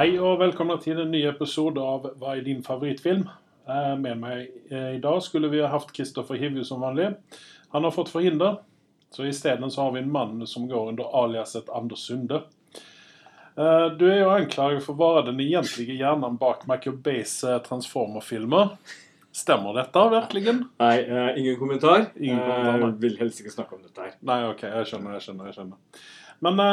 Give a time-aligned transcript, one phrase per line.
[0.00, 3.26] Hei og velkommen til en ny episode av Hva er din favorittfilm?
[3.68, 7.10] Eh, Med meg eh, i dag skulle vi ha hatt Kristoffer Hivju som vanlig.
[7.74, 8.62] Han har fått forhinder,
[9.12, 12.38] så isteden så har vi en mann som går under aliaset Anders Sunde.
[13.60, 17.36] Eh, Du er jo anklaget for å være den egentlige hjernen bak Michael Bays
[17.68, 18.72] Transformer-filmer.
[19.36, 20.56] Stemmer dette virkelig?
[20.80, 20.96] Nei,
[21.36, 22.08] ingen kommentar.
[22.16, 22.88] Ingen kommentar, nei.
[22.88, 24.16] Jeg vil helst ikke snakke om dette her.
[24.32, 25.52] Nei, ok, jeg skjønner, jeg skjønner.
[25.52, 26.02] jeg skjønner.
[26.40, 26.64] Men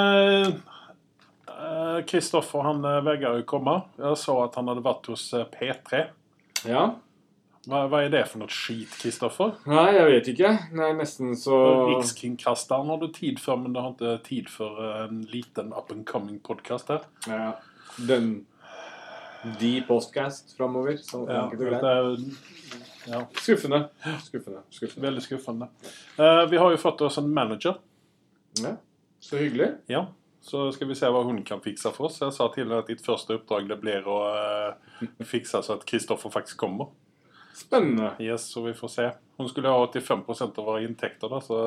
[2.08, 3.80] Kristoffer han eh, vegrer jo komme.
[3.98, 6.02] Jeg så at han hadde vært hos eh, P3.
[6.70, 6.84] Ja?
[7.68, 9.56] Hva, hva er det for noe skit, Kristoffer?
[9.68, 10.52] Nei, jeg vet ikke.
[10.72, 11.58] Er nesten så
[11.90, 15.92] Rikskringkasteren har du tid for, men du har ikke tid for eh, en liten up
[15.92, 17.08] and coming podkast her.
[17.28, 17.56] ja,
[17.98, 18.46] Den
[19.60, 20.98] De postcast framover.
[21.02, 21.44] Så Ja,
[23.08, 23.90] ja, Skuffende.
[24.24, 24.62] Skuffende.
[24.70, 25.04] Skuffende.
[25.08, 25.68] veldig skuffende.
[26.20, 27.78] Uh, vi har jo fått oss en manager.
[28.60, 28.74] Ja.
[29.24, 29.70] Så hyggelig.
[29.88, 30.08] Ja,
[30.48, 32.22] så skal vi se hva hun kan fikse for oss.
[32.24, 35.86] Jeg sa til henne at ditt første oppdrag det blir å eh, fikse så at
[35.90, 36.94] Kristoffer faktisk kommer.
[37.58, 38.14] Spennende.
[38.24, 39.12] Yes, så vi får se.
[39.38, 41.62] Hun skulle ha 85% av våre inntekter, da, så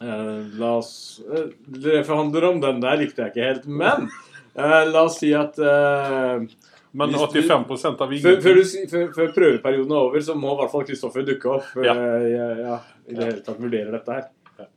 [0.00, 3.66] Eh, la oss eh, Dere forhandler om den der, likte jeg ikke helt.
[3.68, 4.08] Men
[4.54, 6.44] eh, la oss si at eh,
[6.92, 10.86] Men 85% av før, før, før, før prøveperioden er over, så må i hvert fall
[10.88, 11.74] Kristoffer dukke opp.
[11.80, 11.96] Ja.
[11.96, 14.30] ja, i det hele tatt vurderer dette her.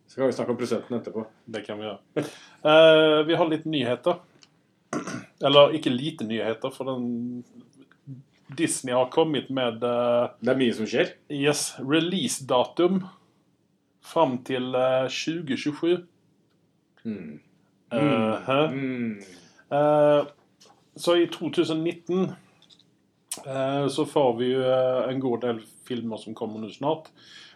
[0.07, 1.25] Så kan vi snakke om prosenten etterpå.
[1.45, 2.25] Det kan vi gjøre.
[2.65, 4.21] Uh, vi har litt nyheter.
[5.43, 7.43] Eller ikke lite nyheter, for den
[8.55, 11.15] Disney har kommet med uh, Det er mye som skjer.
[11.33, 13.01] yes, releasedatum
[14.05, 16.05] fram til uh, 2027.
[17.05, 17.39] Mm.
[17.93, 18.51] Uh?
[18.71, 19.21] Mm.
[20.95, 22.31] Så i 2019
[23.45, 24.61] eh, så får vi jo
[25.09, 27.09] en god del filmer som kommer nå snart.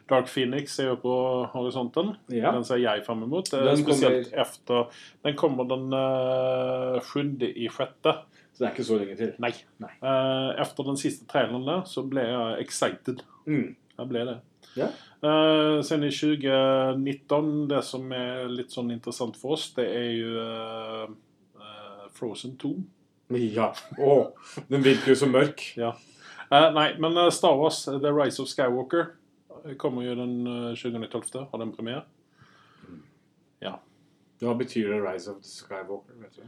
[0.09, 1.15] Dark Phoenix er jo på
[1.53, 2.15] horisonten.
[2.33, 2.51] Ja.
[2.55, 3.51] Den ser jeg fram imot.
[3.53, 4.89] Eh, Den spesielt efter
[5.23, 8.15] Den kommer den uh, sjunde i sjette.
[8.53, 9.33] Så det er ikke så lenge til.
[9.39, 9.53] Nei.
[9.79, 9.91] Nei.
[10.03, 13.21] Eh, efter den siste traileren der, så ble jeg excited.
[13.47, 13.75] Mm.
[13.99, 14.35] Jeg ble det.
[14.75, 14.89] Ja.
[15.23, 21.07] Eh, sen i 2019, det som er litt sånn interessant for oss, det er jo
[22.19, 22.73] Frozen 2.
[23.39, 23.69] Ja.
[23.95, 24.17] Å,
[24.67, 25.63] den virker jo så mørk.
[25.79, 25.93] Ja.
[26.51, 29.13] Nei, men Star Wars, The Rise of Skywalker,
[29.81, 31.47] kommer jo den uh, 2012.
[31.51, 32.05] Har den premiere.
[33.63, 33.75] Ja.
[34.39, 36.15] Hva betyr det Rise of the Skywalker?
[36.23, 36.43] Vet du?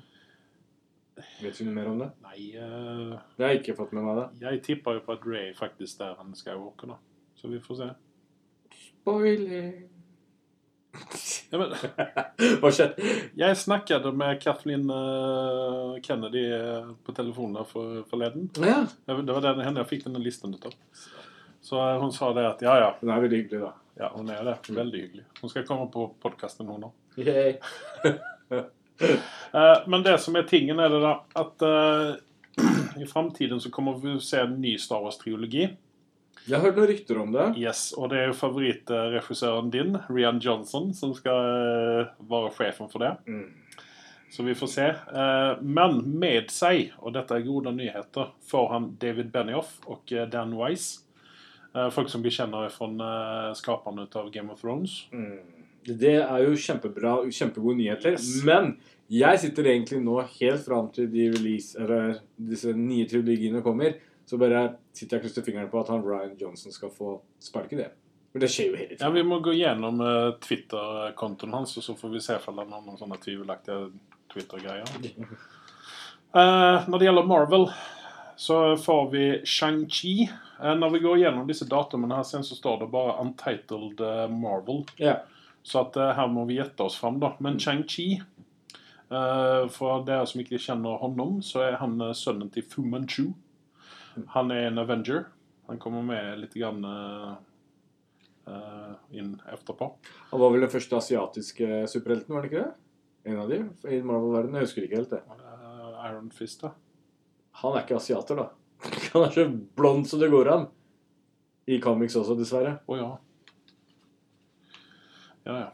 [1.43, 2.07] Vet du noe mer om det?
[2.23, 4.21] Nei uh, Det har jeg ikke fått med meg.
[4.21, 4.45] det.
[4.47, 6.99] Jeg tipper jo på at Ray faktisk er en Skywalker, da.
[7.35, 7.89] Så vi får se.
[8.87, 9.71] Spoiler.
[11.51, 11.71] Ja, men,
[12.61, 13.05] Hva skjedde?
[13.39, 18.49] jeg snakket med Kathleen uh, Kennedy eh, på telefonen der for, forleden.
[18.59, 18.81] Ja.
[19.07, 20.75] Det var- det var den, henne jeg fikk denne listen ut av.
[21.71, 22.87] Så hun sa det at ja, ja.
[22.99, 23.69] Hun er veldig hyggelig, da.
[23.95, 24.57] Ja, hun er det.
[24.75, 25.21] Veldig hyggelig.
[25.39, 26.97] Hun skal komme på podkasten, hun òg.
[29.01, 32.11] Eh, men det som er tingen, er det da at uh,
[33.01, 35.63] i framtiden så kommer vi å se en ny Star Wars-triologi.
[36.45, 37.47] Jeg har hørt noen rykter om det.
[37.57, 41.49] Yes, og det er jo favorittregissøren din, Rian Johnson, som skal
[42.03, 43.15] eh, være sjefen for det.
[43.25, 43.87] Mm.
[44.35, 44.89] Så vi får se.
[45.65, 51.07] Men med seg, og dette er gode nyheter, får han David Benioff og Dan Wise.
[51.75, 55.05] Eh, folk som vi kjenner fra uh, skaperne av Game of Thrones.
[55.13, 55.39] Mm.
[55.87, 58.17] Det er jo kjempebra, kjempegode nyheter.
[58.17, 58.41] Yes.
[58.47, 58.73] Men
[59.11, 63.95] jeg sitter egentlig nå helt fram til de release, eller disse nye trilogiene kommer,
[64.27, 67.79] så bare sitter jeg og krysser fingeren på at han Ryan Johnson skal få sparke
[67.79, 67.89] det.
[68.31, 69.09] Men det skjer jo hele Ja.
[69.15, 72.83] Vi må gå gjennom uh, Twitter-kontoen hans, og så får vi se om han har
[72.83, 73.89] noen sånne tvivelaktige
[74.31, 74.91] Twitter-greier.
[76.35, 77.67] Uh, når det gjelder Marvel,
[78.39, 80.15] så får vi Shang-Chi.
[80.61, 84.27] Eh, når vi går gjennom disse datumene her, sen så står det bare 'Untitled eh,
[84.29, 84.85] Marvel'.
[84.99, 85.23] Yeah.
[85.63, 87.33] Så at eh, her må vi gjette oss fram, da.
[87.39, 92.83] Men Shang-Chi eh, For dere som ikke kjenner honom, så er han sønnen til Fu
[92.85, 93.31] Manchu.
[94.35, 95.25] Han er en Avenger.
[95.67, 96.83] Han kommer med litt grann
[99.11, 99.87] inn etterpå.
[100.31, 102.73] Han var vel den første asiatiske superhelten, var det ikke det?
[103.31, 104.57] En av de i Marvel-verdenen.
[104.59, 105.21] Jeg husker ikke helt det.
[106.09, 106.73] Iron Fist, da.
[107.61, 108.49] Han er ikke asiater, da.
[109.13, 109.47] Han er så
[109.77, 110.65] blond som det går an.
[111.65, 112.79] I comics også, dessverre.
[112.89, 113.11] Å ja.
[115.43, 115.69] Ja, ja.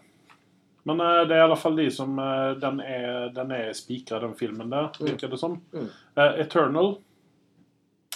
[0.88, 4.22] Men uh, det er i alle fall de som uh, Den er, den er spikra,
[4.24, 5.58] den filmen der, virker det som.
[5.74, 5.90] Mm.
[6.16, 6.94] Uh, Eternal,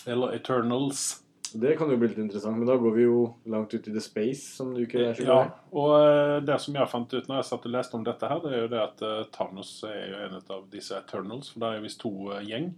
[0.06, 1.20] eller Eternals,
[1.52, 4.00] Det kan jo bli litt interessant, men da går vi jo langt ut i the
[4.00, 5.66] space, som du ikke er så Ja, glad i.
[5.82, 8.54] og det som jeg fant ut når jeg satt og leste om dette, her, det
[8.54, 9.04] er jo det at
[9.36, 11.52] Thanos er jo en av disse Eternals.
[11.52, 12.14] For det er jo visst to
[12.48, 12.72] gjeng.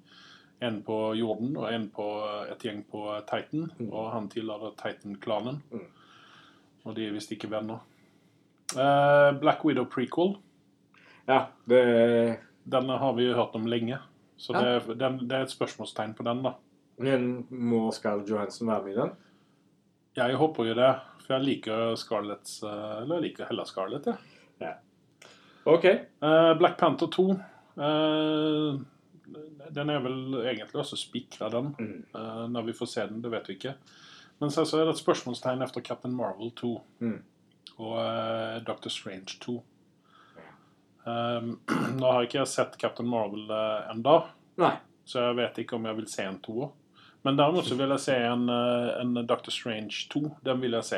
[0.64, 3.68] En på jorden og en på eh, et gjeng på Titan.
[3.90, 5.62] Og han tilhører Titan-klanen.
[5.74, 5.90] Mm.
[6.84, 7.84] Og de er visst ikke venner.
[8.74, 10.38] Uh, Black Widow prequel.
[11.28, 14.00] Ja, det Den har vi jo hørt om lenge.
[14.38, 14.80] Så Ja.
[14.80, 16.54] det, den, det er et spørsmålstegn på den, da.
[16.98, 19.12] Men må Scarlett Johansson være med i den?
[20.16, 20.92] Jeg håper jo det,
[21.26, 24.76] for jeg liker Scarletts eh, Eller jeg liker heller Scarlett, jeg.
[25.66, 25.86] Ok.
[26.22, 28.80] Uh, Black Panther 2 eh,
[29.74, 31.74] Den er vel egentlig også spikra, den.
[31.80, 32.00] Mm.
[32.16, 33.76] Uh, når vi får se den, det vet vi ikke.
[34.42, 37.20] Men så, så er det et spørsmålstegn etter Captain Marvel 2 Mm.
[37.78, 39.58] og uh, Doctor Strange 2.
[41.06, 41.60] Um,
[42.00, 44.20] nå har ikke jeg sett Captain Marvel uh, enda,
[45.06, 46.70] så jeg vet ikke om jeg vil se en toer.
[47.24, 50.22] Men derimot så vil jeg se en, eh, en Doctor Strange 2.
[50.44, 50.98] Den vil jeg se.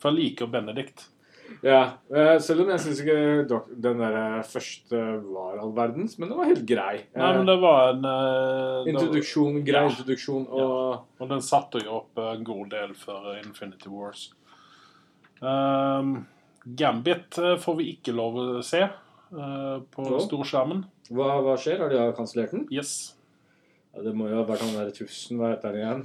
[0.00, 1.02] For jeg liker Benedict.
[1.64, 1.80] Ja,
[2.14, 6.38] eh, selv om jeg syns ikke den der eh, første var all verdens, men den
[6.38, 7.04] var helt grei.
[7.16, 9.88] Nei, men det var en Uh, Introduksjon, grei Ja.
[9.90, 14.28] introduksjon, og Og den satte jo opp en god del for Infinity Wars.
[15.40, 16.26] Um,
[16.76, 20.84] Gambit får vi ikke lov å se uh, på storskjermen.
[21.10, 21.78] hva, hva skjer?
[21.80, 22.66] Har de kansellert den?
[22.70, 23.14] Yes.
[23.98, 26.02] Ja, det må jo ha vært han der tusen, hva heter han igjen?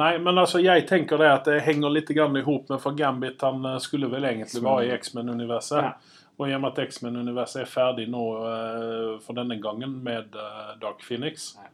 [0.00, 3.42] Nei, men altså, jeg tenker det at det henger litt i ihop med for Gambit
[3.44, 5.84] han eh, skulle vel egentlig være i X-Men-universet.
[5.84, 6.22] Ja.
[6.38, 10.72] Og i og med at X-Men-universet er ferdig nå eh, for denne gangen med eh,
[10.80, 11.68] Dark Phoenix, Nei.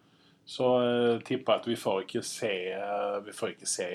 [0.46, 2.52] så uh, tipper jeg at vi får ikke se,
[3.22, 3.86] vi får ikke se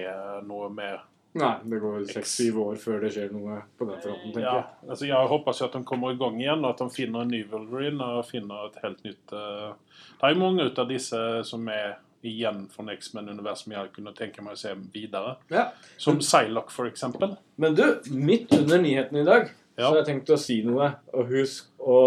[0.48, 1.04] noe mer
[1.38, 4.54] Nei, det går vel seks-syv år før det skjer noe på den fronten, tenker Ja,
[4.56, 4.90] jeg.
[4.90, 7.44] altså jeg håper at de kommer i gang igjen, og at de finner en ny
[7.52, 9.76] Wolverine og finner et helt nytt uh...
[10.18, 14.60] Det er mange av disse som er igjen fra X-Men-universet jeg kunne tenke meg å
[14.60, 15.36] se videre.
[15.54, 15.68] Ja.
[16.02, 17.36] Som Psylocke, eksempel.
[17.62, 20.90] Men du, midt under nyheten i dag, så har jeg tenkt å si noe.
[21.14, 22.00] Og husk å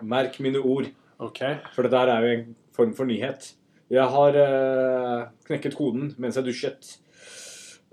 [0.00, 0.88] merke mine ord,
[1.18, 1.56] Okay.
[1.74, 3.52] for det der er jo en form for nyhet.
[3.90, 6.92] Jeg har uh, knekket koden mens jeg dusjet.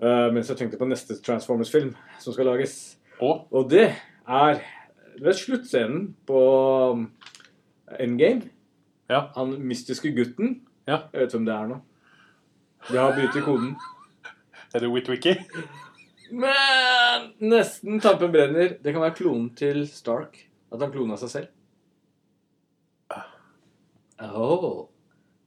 [0.02, 2.98] Eh, mens jeg tenkte på neste Transformers-film som skal lages.
[3.24, 3.94] Og Og det
[4.28, 4.62] er
[5.24, 6.40] er sluttscenen på
[6.92, 7.06] um,
[8.00, 8.50] Endgame.
[9.10, 9.30] Ja.
[9.36, 10.62] Han mystiske gutten.
[10.88, 11.06] Ja.
[11.14, 11.78] Jeg vet hvem det er nå.
[12.92, 13.76] Jeg har i koden.
[14.74, 15.36] er det Whitwicky?
[16.32, 18.76] Men nesten tampen brenner.
[18.84, 20.38] Det kan være klonen til Stark.
[20.74, 21.48] At han klona seg selv.
[24.20, 24.88] Oh,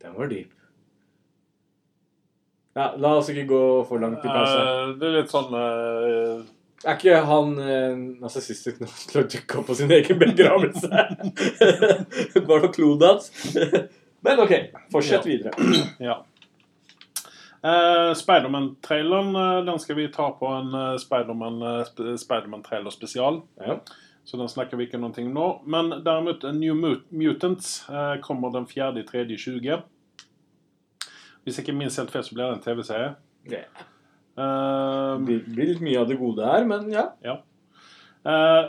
[0.03, 0.57] den var dyp.
[2.79, 4.63] Ja, La oss ikke gå for langt i pausen.
[4.63, 6.45] Eh, det er litt sånn uh,
[6.87, 11.07] Er ikke han eh, nazistisk nok til å dukke opp på sin egen begravelse?
[12.49, 13.33] Bare for klodet hans?
[14.27, 14.55] Men OK,
[14.95, 15.27] fortsett Ja.
[15.27, 15.71] videre.
[16.11, 16.21] Ja.
[17.59, 23.43] Uh, eh, den skal vi ta på en uh, Spiderman, eh, sp Spiderman-trailer spesial.
[23.59, 23.81] Ja.
[24.25, 25.47] Så den snakker vi ikke noe om nå.
[25.65, 29.81] Men derimot New Mut Mutants eh, kommer den 4.3.20.
[31.49, 33.12] Hvis jeg ikke minst helt feil, så blir det en TV-serie.
[33.49, 33.87] Yeah.
[34.37, 37.06] Eh, det blir litt mye av det gode her, men ja.
[38.29, 38.67] eh,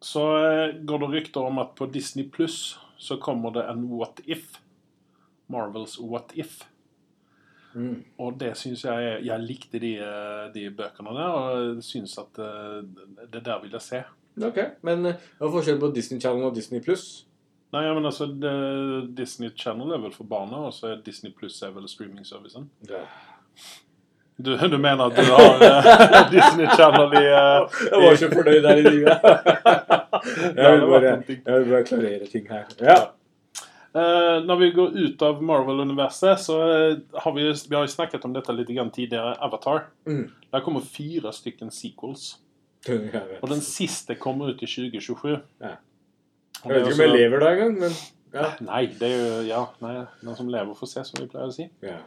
[0.00, 4.24] så eh, går det rykter om at på Disney Pluss så kommer det en What
[4.24, 4.56] If.
[5.52, 6.62] Marvels What If.
[7.76, 8.00] Mm.
[8.24, 12.80] Og det syns jeg Jeg likte de, eh, de bøkene der, og syns at eh,
[13.28, 14.02] det der vil jeg se.
[14.38, 17.27] Ok, Men hva er forskjellen på Disney Channel og Disney Pluss?
[17.74, 18.52] Nei, men altså, det,
[19.16, 22.70] Disney Channel er vel for barna, og så er Disney Pluss er vel streaming-servicen.
[24.38, 28.60] Du, du mener at du har uh, Disney Channel i uh, Jeg var ikke fornøyd
[28.62, 29.28] der i livet.
[30.58, 31.10] Jeg, vil bare,
[31.46, 32.64] jeg vil bare klarere ting her.
[32.82, 32.96] Ja.
[33.94, 36.56] Uh, når vi går ut av Marvel-universet, så
[37.22, 39.36] har vi, vi har snakket om dette litt grann tidligere.
[39.44, 39.86] Avatar.
[40.08, 40.24] Mm.
[40.52, 42.32] Der kommer fire stykken sequels.
[42.88, 45.38] Og den siste kommer ut i 2027.
[45.62, 45.76] Ja.
[46.64, 47.98] Jeg vet ikke om jeg lever da engang, men
[48.34, 48.50] ja.
[48.60, 49.94] Nei, det er jo Ja, nei,
[50.26, 51.68] noen som lever, får se, som vi pleier å si.
[51.86, 51.98] ja.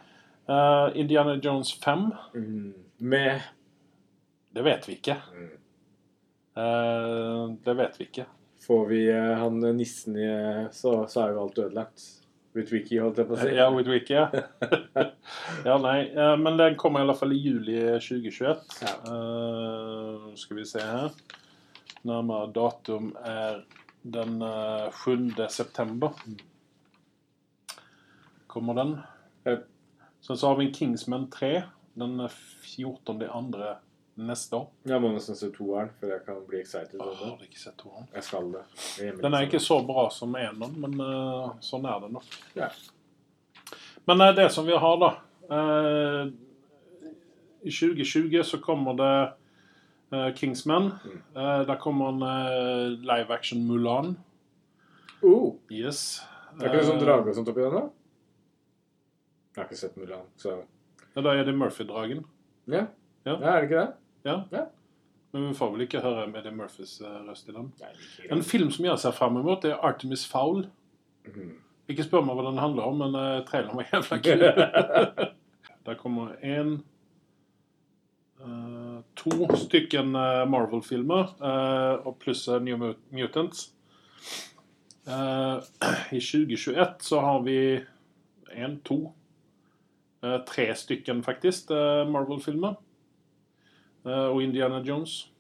[0.50, 2.74] Uh, Indiana Jones 5, Mm.
[3.00, 3.41] Med
[4.53, 5.15] det vet vi ikke.
[5.31, 5.51] Mm.
[6.58, 8.25] Uh, det vet vi ikke.
[8.65, 10.27] Får vi uh, han nissen i
[10.75, 12.03] så, så er jo alt ødelagt.
[12.53, 13.53] wiki, holdt jeg på å si.
[13.55, 14.27] Ja, with Wiki, ja.
[15.70, 16.10] ja, nei.
[16.38, 18.65] men den kommer i alle fall i juli 2021.
[18.81, 18.98] Ja.
[20.36, 21.15] Skal vi se her.
[22.03, 23.62] Nærmere datum er
[24.01, 25.48] den eh, 7.
[25.50, 26.12] september.
[28.48, 28.98] Kommer den.
[30.22, 33.24] Sen så har vi en Kingsman 3 den 14.
[33.29, 33.77] andre
[34.15, 34.67] neste år.
[34.88, 37.00] Jeg må nesten se toeren før jeg kan bli excited.
[37.01, 38.08] Åh, har du ikke sett toeren?
[38.13, 38.63] Jeg skal det.
[39.00, 42.38] Jeg Den er ikke så bra som eneren, men uh, sånn er det nok.
[42.58, 42.70] Ja.
[44.10, 45.12] Men uh, det som vi har, da
[45.51, 46.31] uh,
[47.62, 49.38] I 2020 så kommer det eh,
[50.36, 50.91] Kingsman.
[51.06, 51.22] Mm.
[51.36, 54.18] Eh, der kommer en eh, live action Mulan.
[55.24, 56.22] Oh, Yes.
[56.60, 57.84] er ikke det sånn Eh, drage og sånt oppi den, da?
[59.56, 60.58] Jeg har ikke sett Mulan, så
[61.15, 62.25] ja, Da er det Murphy-dragen.
[62.68, 62.86] ja.
[63.25, 63.36] Ja.
[63.38, 63.56] ja.
[63.56, 63.94] Er det ikke det?
[64.25, 64.36] Ja.
[64.51, 64.65] Ja.
[65.34, 67.72] Men vi får vel ikke høre Eddie Murphys eh, røst i den.
[68.32, 70.65] En film som jeg ser fram mot, er Artemis Fowl.
[71.25, 71.53] Mm.
[71.88, 74.44] Ikke spør meg hva den handler om, men uh, traileren var jævla kul.
[75.86, 76.74] Der kommer én
[78.41, 78.80] uh,
[79.15, 83.72] To stykken uh, Marvel-filmer uh, og pluss uh, New Mutants.
[86.12, 87.81] I 2021 så har vi
[88.53, 89.13] én, to
[90.22, 91.72] Tre stykken, faktisk,
[92.13, 92.75] Marvel-filmer.
[94.05, 95.31] Og Indiana Jones.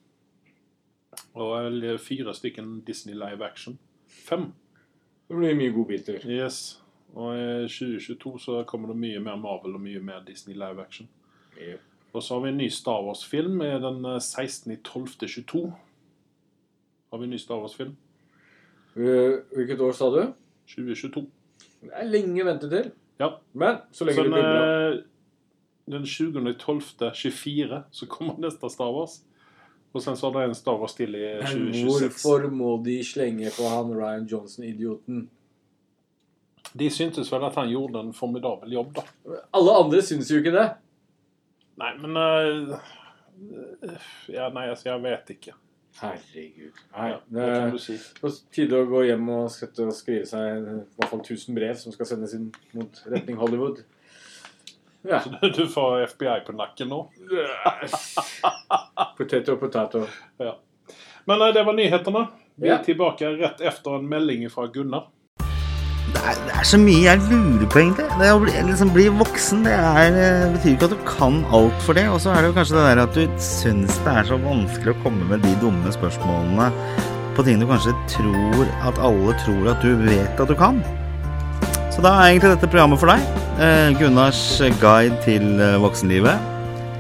[1.37, 3.77] Og fire stykken Disney live action.
[4.07, 4.49] Fem.
[5.29, 6.25] Det blir mye godbiter.
[6.25, 6.81] Yes.
[7.13, 11.09] Og i 2022 så kommer det mye mer Marvel og mye mer Disney live action.
[11.61, 11.77] Ja.
[12.13, 15.61] Og så har vi en ny Star Wars-film den eh, 16.12.22.
[17.11, 17.93] Har vi en ny Star Wars-film?
[18.95, 20.21] Eh, Hvilket år sa du?
[20.73, 21.23] 2022.
[21.81, 22.91] Det er lenge å vente til.
[23.21, 23.31] Ja.
[23.53, 24.61] Men så lenge Så det den, blir bra.
[24.91, 25.01] eh,
[25.91, 29.21] den 20.12.24 så kommer neste Star Wars.
[29.91, 32.21] Og sen så har det en Star Wars til i Men 2026.
[32.23, 35.25] hvorfor må de slenge på han Ryan Johnson-idioten?
[36.79, 39.03] De syntes vel at han gjorde en formidabel jobb, da.
[39.57, 40.69] Alle andre syns jo ikke det.
[41.79, 42.77] Nei, men uh,
[44.27, 45.53] Ja, nei, altså, jeg vet ikke.
[46.01, 46.77] Herregud.
[46.95, 47.95] Nei, Ja, det er si?
[48.21, 52.09] på tide å gå hjem og skrive seg i hvert fall 1000 brev som skal
[52.09, 53.83] sendes inn mot retning Hollywood.
[55.03, 55.19] Ja.
[55.19, 56.99] Så du får FBI på nakken nå?
[59.17, 60.05] Potato, potato.
[60.37, 60.59] Ja.
[61.25, 62.27] Men eh, det var nyhetene.
[62.61, 65.07] Vi er tilbake rett efter en melding fra Gunnar.
[66.11, 68.07] Det er, det er så mye jeg lurer på, egentlig.
[68.19, 71.85] Det å bli, liksom, bli voksen det er, eh, betyr ikke at du kan alt
[71.85, 72.07] for det.
[72.11, 74.95] Og så er det jo kanskje det der at du syns det er så vanskelig
[74.95, 76.71] å komme med de dumme spørsmålene
[77.37, 80.81] på ting du kanskje tror at alle tror at du vet at du kan.
[81.91, 83.23] Så da er egentlig dette programmet for deg.
[83.61, 84.41] Eh, Gunnars
[84.81, 86.50] guide til eh, voksenlivet.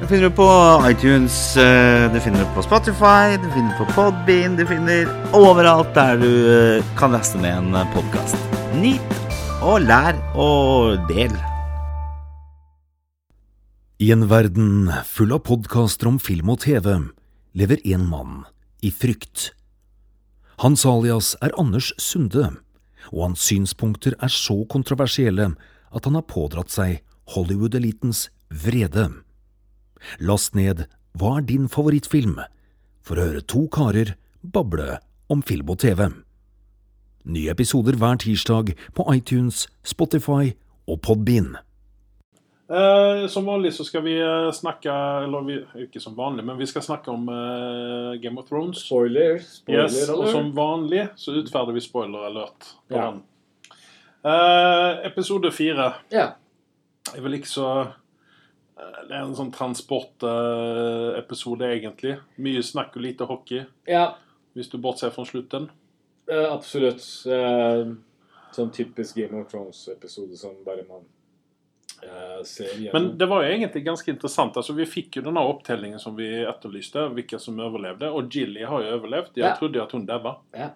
[0.01, 0.45] Det finner du på
[0.89, 5.05] iTunes, eh, du finner det på Spotify, du finner det på Podbean, du finner
[5.37, 8.49] overalt der du eh, kan laste ned en podkast.
[8.81, 9.13] Nyt
[9.61, 11.37] og lær og del.
[14.01, 16.97] I en verden full av podkaster om film og TV
[17.53, 18.43] lever en mann
[18.81, 19.51] i frykt.
[20.65, 22.55] Hans alias er Anders Sunde,
[23.13, 25.51] og hans synspunkter er så kontroversielle
[25.93, 27.03] at han har pådratt seg
[27.37, 29.11] Hollywood-elitens vrede.
[30.19, 30.85] Last ned
[31.17, 32.39] Hva er din favorittfilm?
[33.01, 34.11] for å høre to karer
[34.45, 36.03] bable om film og TV.
[37.25, 40.51] Nye episoder hver tirsdag på iTunes, Spotify
[40.87, 41.55] og Podbean.
[42.71, 44.93] Eh, som vanlig så skal vi eh, snakke
[45.25, 48.85] Eller vi, ikke som vanlig, men vi skal snakke om eh, Game of Thrones.
[48.85, 49.41] Spoiler.
[49.43, 53.09] Spoiler Yes, og som vanlig så utferder vi spoiler alert på Ja.
[53.11, 53.23] den.
[54.23, 56.29] Eh, episode fire Ja.
[57.17, 57.67] er vel ikke så
[58.75, 62.15] Det er en sånn transportepisode, egentlig.
[62.41, 64.07] Mye snakk og lite hockey, ja.
[64.55, 65.67] hvis du bortser fra slutten.
[66.31, 67.03] Eh, absolutt.
[67.27, 67.85] Eh,
[68.55, 71.03] sånn typisk Game of Thrones-episode som bare man
[72.03, 74.57] eh, ser Men det var jo egentlig ganske interessant.
[74.57, 78.09] Altså, vi fikk jo denne opptellingen som vi etterlyste, hvilke som overlevde.
[78.11, 79.31] Og Jilly har jo overlevd.
[79.35, 79.55] Jeg Ja.
[79.59, 80.35] trodde at hun daua.
[80.55, 80.69] Ja.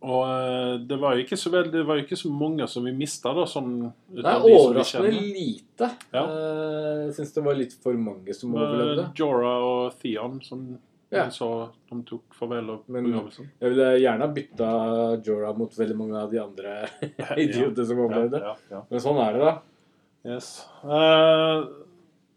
[0.00, 2.66] Eh, og eh, det var jo ikke så vel, det var jo ikke så mange
[2.70, 3.44] som vi mista, da.
[3.50, 3.72] Sånn,
[4.14, 5.88] er overraskende lite.
[6.14, 6.22] Ja.
[6.24, 9.08] Eh, Jeg syns det var litt for mange som overlevde.
[9.18, 10.78] Jorah og Theon, som
[11.10, 11.24] Ja.
[11.32, 13.48] så de tok farvel av Men- begravelsen.
[13.60, 14.68] Jeg ville gjerne ha bytta
[15.24, 16.88] Jorah mot veldig mange av de andre
[17.36, 18.40] idioter som overlevde.
[18.44, 19.54] Ja, ja, Men sånn er det, da.
[20.28, 20.66] Yes.
[20.84, 21.64] Uh,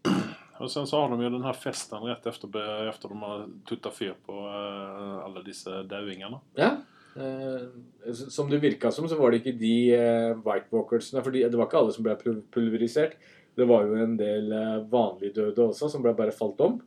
[0.62, 3.92] og sen så har de jo den her festen rett efter, efter de har tuttat
[3.92, 6.40] fyr på uh, alle disse dauingene.
[6.56, 6.76] Ja.
[7.16, 11.58] Eh, som det virka som, så var det ikke de eh, White Walkersene fordi Det
[11.60, 12.16] var ikke alle som ble
[12.54, 13.18] pulverisert.
[13.52, 16.78] Det var jo en del vanlige vanlig døde også, som ble bare falt om.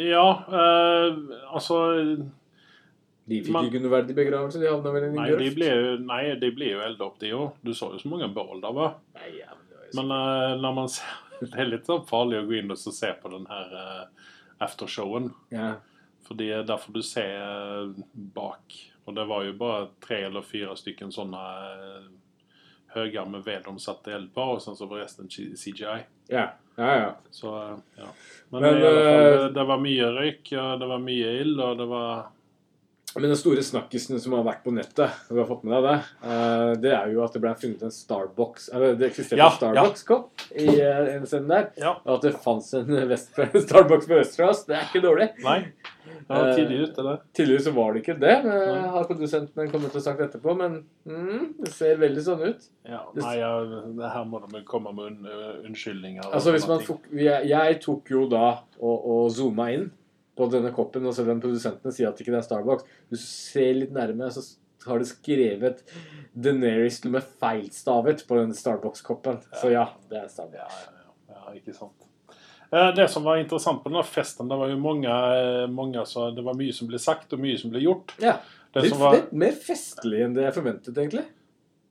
[0.00, 1.18] Ja, eh,
[1.52, 1.76] altså
[3.26, 4.60] De fikk Man- ikke noe verdig begravelse.
[4.60, 5.54] De havna vel i en de grøft.
[5.56, 7.52] blir ju, nej, de ble jo elda opp, de jo.
[7.64, 8.96] Du så jo så mange bål der var.
[9.16, 9.52] Nei, ja,
[9.94, 11.04] men Men uh, når man ser,
[11.40, 14.06] det er litt sånn farlig å gå inn og så se på den her uh,
[14.60, 15.32] aftershowen.
[15.52, 15.76] ja.
[16.26, 17.86] Fordi der får du se uh,
[18.34, 18.74] bak.
[19.06, 21.38] Och det var ju bara tre eller fyra stycken sådana
[21.76, 22.04] uh,
[22.86, 26.04] högar med ved de satte eld på och sen så var resten CGI.
[26.28, 26.52] ja.
[26.78, 27.16] Ja, ja.
[27.30, 28.04] Så, eh, ja.
[28.48, 31.30] Men, Men, i alla fall, eh, det, det var mye røyk, og det var mye
[31.40, 32.26] ild, og det var
[33.16, 35.96] Men den store snakkisen som har vært på nettet, du har fått med deg det,
[36.28, 39.56] eh, det er jo at det ble funnet en Starbucks Eller det eksisterte Ja, en
[39.56, 41.70] Starbucks-kopp i eh, en scene der.
[41.80, 41.94] Ja.
[42.04, 45.30] Og at det fantes en Starbucks på Østerås, Det er ikke dårlig.
[45.46, 45.60] Nei.
[46.06, 47.18] Det var Eh, tidlig ut, eller?
[47.34, 51.44] Tidligere så var det ikke det, har produsenten kommet til og sagt etterpå, men mm,
[51.64, 52.66] det ser veldig sånn ut.
[52.86, 53.50] Ja, nei, ja,
[53.98, 55.26] det her må de komme med
[55.66, 56.28] unnskyldninger.
[56.30, 59.88] Altså hvis man tok, jeg, jeg tok jo da og, og zooma inn
[60.36, 62.86] på denne koppen, og så den produsenten sier at det ikke er Starbucks.
[63.10, 64.44] Hvis du ser litt nærme, så
[64.86, 65.80] har det skrevet
[66.32, 69.40] Deneris med feilstavet på den Starbucks-koppen.
[69.60, 70.82] Så ja, det er Starbucks.
[70.86, 71.40] Ja, ja, ja.
[71.40, 72.06] ja ikke sant.
[72.70, 76.30] Eh, Det som var interessant på denne festen, det var jo mange, eh, mange så
[76.34, 78.14] Det var mye som ble sagt, og mye som ble gjort.
[78.22, 78.38] Ja.
[78.74, 81.24] Det Litt, var litt mer festlig enn det jeg forventet, egentlig.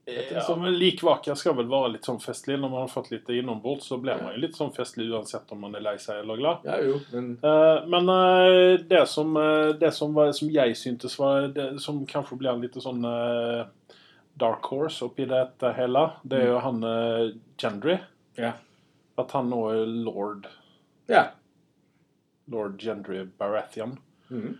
[0.06, 2.54] Ja, men Likvaker skal vel være litt sånn festlig.
[2.62, 5.60] Når man har fått litt innombords, så blir man jo litt sånn festlig uansett om
[5.64, 6.66] man er lei seg eller glad.
[6.68, 11.18] Ja, jo, men uh, Men uh, det som, uh, det som, var, som jeg syntes
[11.18, 13.02] var det som kanskje blir en litt sånn
[14.36, 17.96] dark horse oppi dette hele, det er jo han uh, Gendry.
[18.36, 18.52] Ja.
[19.18, 20.46] At han nå er lord,
[21.08, 21.30] Ja.
[22.52, 23.96] lord Gendry Baratheon.
[24.28, 24.58] Mhm.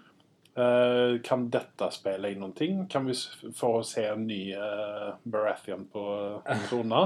[0.56, 2.78] Eh, kan dette spille inn noen ting?
[2.88, 3.14] Kan vi
[3.56, 6.02] få se en ny uh, Baratheon på
[6.40, 7.02] uh, trona?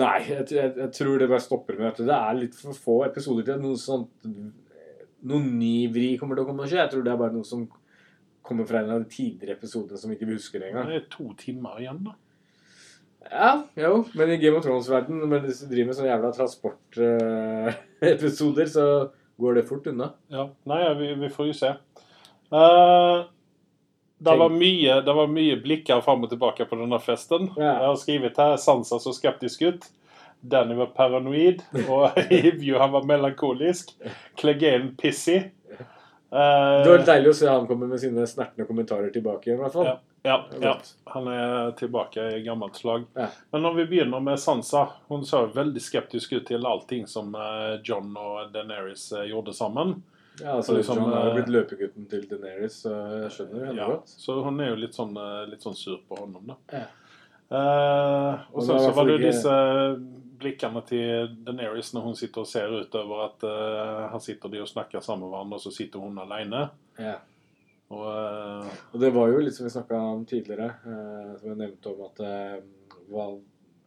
[0.00, 3.04] Nei, jeg, jeg, jeg tror det bare stopper med at det er litt for få
[3.10, 4.08] episoder til at noe sånt
[5.22, 6.80] Noen ny vri kommer til å komme og skje.
[6.80, 7.60] Jeg tror det er bare noe som
[8.42, 10.88] kommer fra en av de tidligere episodene som ikke vi husker engang.
[10.90, 12.12] Det er to timer igjen, da.
[13.28, 18.84] Ja, jo, men i Game of Thrones-verden, når de driver med sånne jævla transportepisoder, så
[19.38, 20.08] går det fort unna.
[20.34, 21.70] Ja, nei, vi, vi får jo se.
[22.52, 23.24] Eh,
[24.18, 27.48] det, var mye, det var mye blikker fram og tilbake på denne festen.
[27.56, 27.72] Ja.
[27.72, 29.88] Jeg har skrevet her Sansa så skeptisk ut.
[30.42, 31.62] Danny var paranoid.
[31.88, 33.94] Og Hivju han var melankolisk.
[34.38, 35.40] Clegane pissy.
[36.32, 39.74] Uh, Det var deilig å se han komme med sine snertne kommentarer tilbake i hvert
[39.74, 39.90] fall.
[39.90, 39.98] Ja.
[40.24, 40.72] ja, ja,
[41.12, 43.04] han er tilbake i gammelt slag.
[43.52, 47.74] Men når vi begynner med Sansa Hun så veldig skeptisk ut til allting som eh,
[47.84, 49.98] John og Daenerys eh, gjorde sammen.
[50.40, 52.92] Ja, altså, Liksom, John har jo eh, blitt løpegutten til Deneris, så
[53.24, 54.08] jeg skjønner henne Ja, godt.
[54.08, 56.56] så hun er jo litt sånn, eh, litt sånn sur på honom, da.
[56.72, 56.86] Ja.
[57.52, 59.56] Eh, og så, var det ikke- disse
[60.42, 64.66] blikkene til Daenerys når hun sitter og ser utover at uh, her sitter de og
[64.66, 66.64] snakker sammen med hverandre, og så sitter hun alene.
[66.98, 67.12] Ja.
[67.92, 71.60] Og uh, Og det var jo litt som vi snakka om tidligere, uh, som jeg
[71.60, 72.56] nevnte om at uh,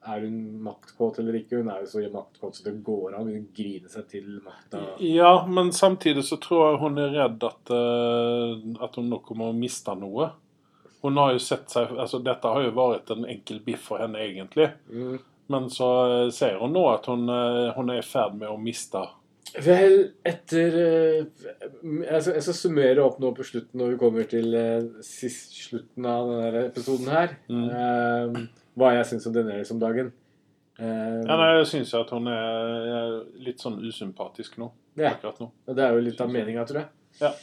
[0.06, 1.60] Er hun maktkåt eller ikke?
[1.62, 3.30] Hun er jo så maktkåt så det går an.
[3.34, 4.82] Hun griner seg til makta.
[5.02, 9.50] Ja, men samtidig så tror jeg hun er redd at, eh, at hun nå kommer
[9.50, 10.30] å miste noe.
[11.02, 14.22] Hun har jo sett seg, altså Dette har jo vært en enkel biff for henne,
[14.22, 14.72] egentlig.
[14.89, 15.20] Mm.
[15.54, 18.58] Men så eh, ser hun nå at hun, eh, hun er i ferd med å
[18.62, 19.04] miste
[19.62, 19.94] Vel,
[20.26, 21.44] etter eh,
[22.02, 24.58] jeg, skal, summere opp nå på slutten når vi kommer til
[25.06, 27.36] sist, slutten av denne episoden her.
[27.48, 27.68] Mm.
[27.70, 30.11] eh, hva jeg syns om Deneris om dagen.
[30.79, 34.71] Uh, Ja, nei, Jeg syns at hun er, litt sånn usympatisk nå.
[34.99, 35.13] Ja.
[35.15, 35.49] akkurat nå.
[35.67, 36.89] og det er jo litt av meninga, tror jeg.
[37.21, 37.33] Ja.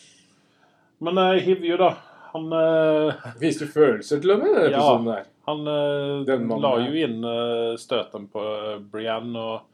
[1.01, 1.91] Men uh, Hivju, da.
[2.33, 4.79] Han, uh, Viste følelser til og med i denne Ja.
[4.79, 5.29] episoden der?
[5.49, 9.69] han uh, Den la jo inn uh, støten på uh, Brienne, og,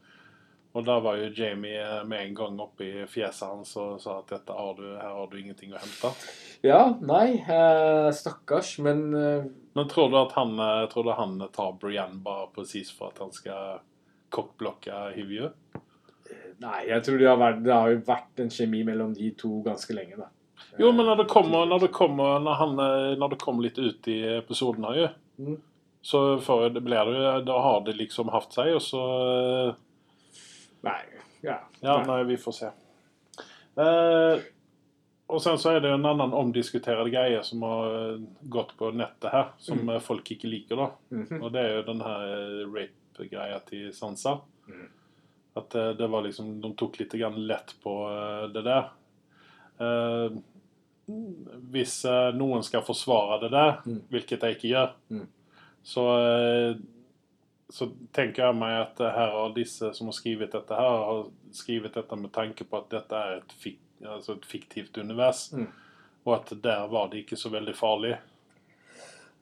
[0.73, 4.29] og da var jo Jamie eh, med en gang oppi fjeset hans og sa at
[4.33, 6.11] dette har du, her har du ingenting å hente.
[6.63, 9.01] Ja, nei, eh, stakkars, men
[9.79, 13.09] eh, Men tror du at han, eh, tror du han tar Brienne bare presis for
[13.13, 13.79] at han skal
[14.29, 15.49] kokkblokke Hivju?
[16.59, 19.61] Nei, jeg tror det har, vært, det har jo vært en kjemi mellom de to
[19.63, 20.27] ganske lenge, da.
[20.77, 23.79] Jo, men når det kommer, når det kommer, når han, eh, når det kommer litt
[23.79, 25.55] ut i episoden her, jo, Mm.
[26.03, 29.03] så for, det blir det da har det liksom hatt seg, og så
[29.69, 29.73] eh,
[30.83, 30.99] Nei,
[31.43, 31.61] ja.
[31.81, 32.23] Ja, nei.
[32.27, 32.71] vi får se.
[33.79, 34.41] Eh,
[35.29, 38.91] og sen så er det jo en annen omdiskutert greie som har eh, gått på
[38.95, 39.89] nettet her, som Mm.
[39.95, 40.87] eh, folk ikke liker, da.
[41.11, 41.41] Mhm.
[41.43, 44.39] Og det er jo den her eh, rape-greia til Sansa.
[44.67, 44.87] Mm.
[45.57, 47.93] At eh, det var liksom De tok litt grann lett på
[48.53, 48.77] det.
[49.79, 50.29] Eh,
[51.73, 52.03] hvis
[52.37, 54.01] noen skal forsvare det der, Mm.
[54.11, 55.27] hvilket jeg ikke gjør, Mm.
[55.83, 56.79] så
[57.71, 61.93] så tenker jeg meg at her har disse som har skrevet dette her, har skrevet
[61.93, 65.51] dette med tanke på at dette er et, fik altså et fiktivt univers.
[65.53, 65.67] Mm.
[66.27, 68.17] Og at der var det ikke så veldig farlig.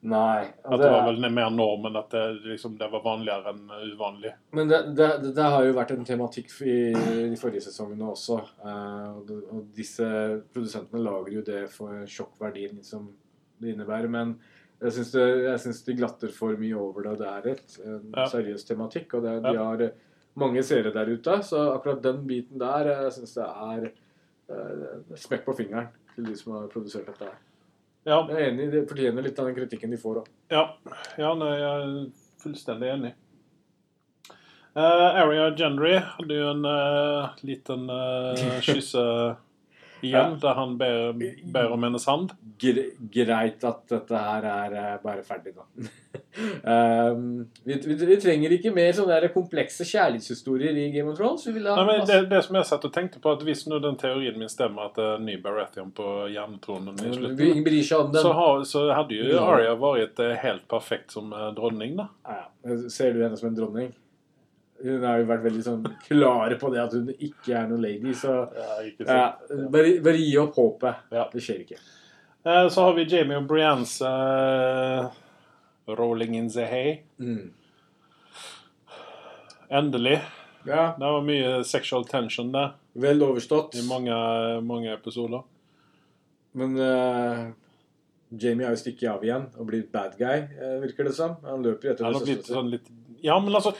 [0.00, 0.46] Nei.
[0.62, 4.30] Altså, At det var vel mer normen at det, liksom, det var vanligere enn uvanlig.
[4.54, 8.38] Men det, det, det, har jo vært en tematikk i de forrige sesongene også.
[8.62, 10.06] eh, og, disse
[10.54, 13.08] produsentene lager jo det for sjokkverdien som
[13.58, 14.10] det innebærer.
[14.12, 14.36] Men
[14.78, 17.16] jeg syns, det, jeg syns de glatter for mye over det.
[17.18, 18.28] Det er et en Ja.
[18.30, 19.88] seriøs tematikk, og det, de har
[20.38, 21.42] mange seere der ute.
[21.42, 23.90] Så akkurat den biten der eh, jeg syns det er
[25.18, 27.24] smekk på fingeren til de som har produsert dette.
[27.24, 27.38] her.
[28.08, 30.28] Ja, Jeg er enig, Det fortjener litt av den kritikken de får òg.
[30.50, 30.62] ja,
[31.18, 32.10] ja nei, jeg er
[32.42, 33.14] fullstendig enig.
[34.76, 39.04] Uh, Area Gendry hadde jo en uh, liten uh, kysse...
[40.02, 40.38] igjen, Ja.
[40.42, 41.12] der han ber,
[41.52, 42.32] ber om hennes hand.
[42.58, 45.66] Greit at dette her er eh, bare ferdig da.
[47.12, 51.46] um, vi, vi, vi trenger ikke mer sånne komplekse kjærlighetshistorier i Game of Thrones.
[51.46, 53.66] Vi vil ha Nei, men det, det som jeg satt og tenkte på, at hvis
[53.70, 58.18] nå den teorien min stemmer, at det er en ny Baratheon på jerntronen i slutten,
[58.18, 59.38] så, har, så hadde jo.
[59.44, 62.10] Arya vært eh, helt perfekt som eh, dronning, da.
[62.26, 62.82] Ja, ja.
[62.90, 63.94] Ser du henne som en dronning?
[64.82, 68.12] Hun har jo vært veldig sånn klare på det at hun ikke er noen lady,
[68.14, 68.34] så
[69.02, 69.24] ja,
[69.72, 71.00] bare, bare gi opp håpet.
[71.10, 71.24] Ja.
[71.32, 71.78] Det skjer ikke.
[72.46, 75.08] Eh, Så har vi Jamie og Brians eh,
[75.88, 76.98] 'Rolling in the Hay'.
[77.18, 77.50] Mm.
[79.70, 80.20] Endelig.
[80.66, 83.74] Ja, Det var mye sexual tension der vel overstått.
[83.74, 84.14] i mange,
[84.62, 85.42] mange episoder.
[86.52, 87.50] Men eh,
[88.30, 91.36] Jamie har jo stikket av igjen og blitt bad guy, eh, virker det som.
[91.44, 92.88] Han løper jo etter det sånn litt
[93.22, 93.74] Ja, men altså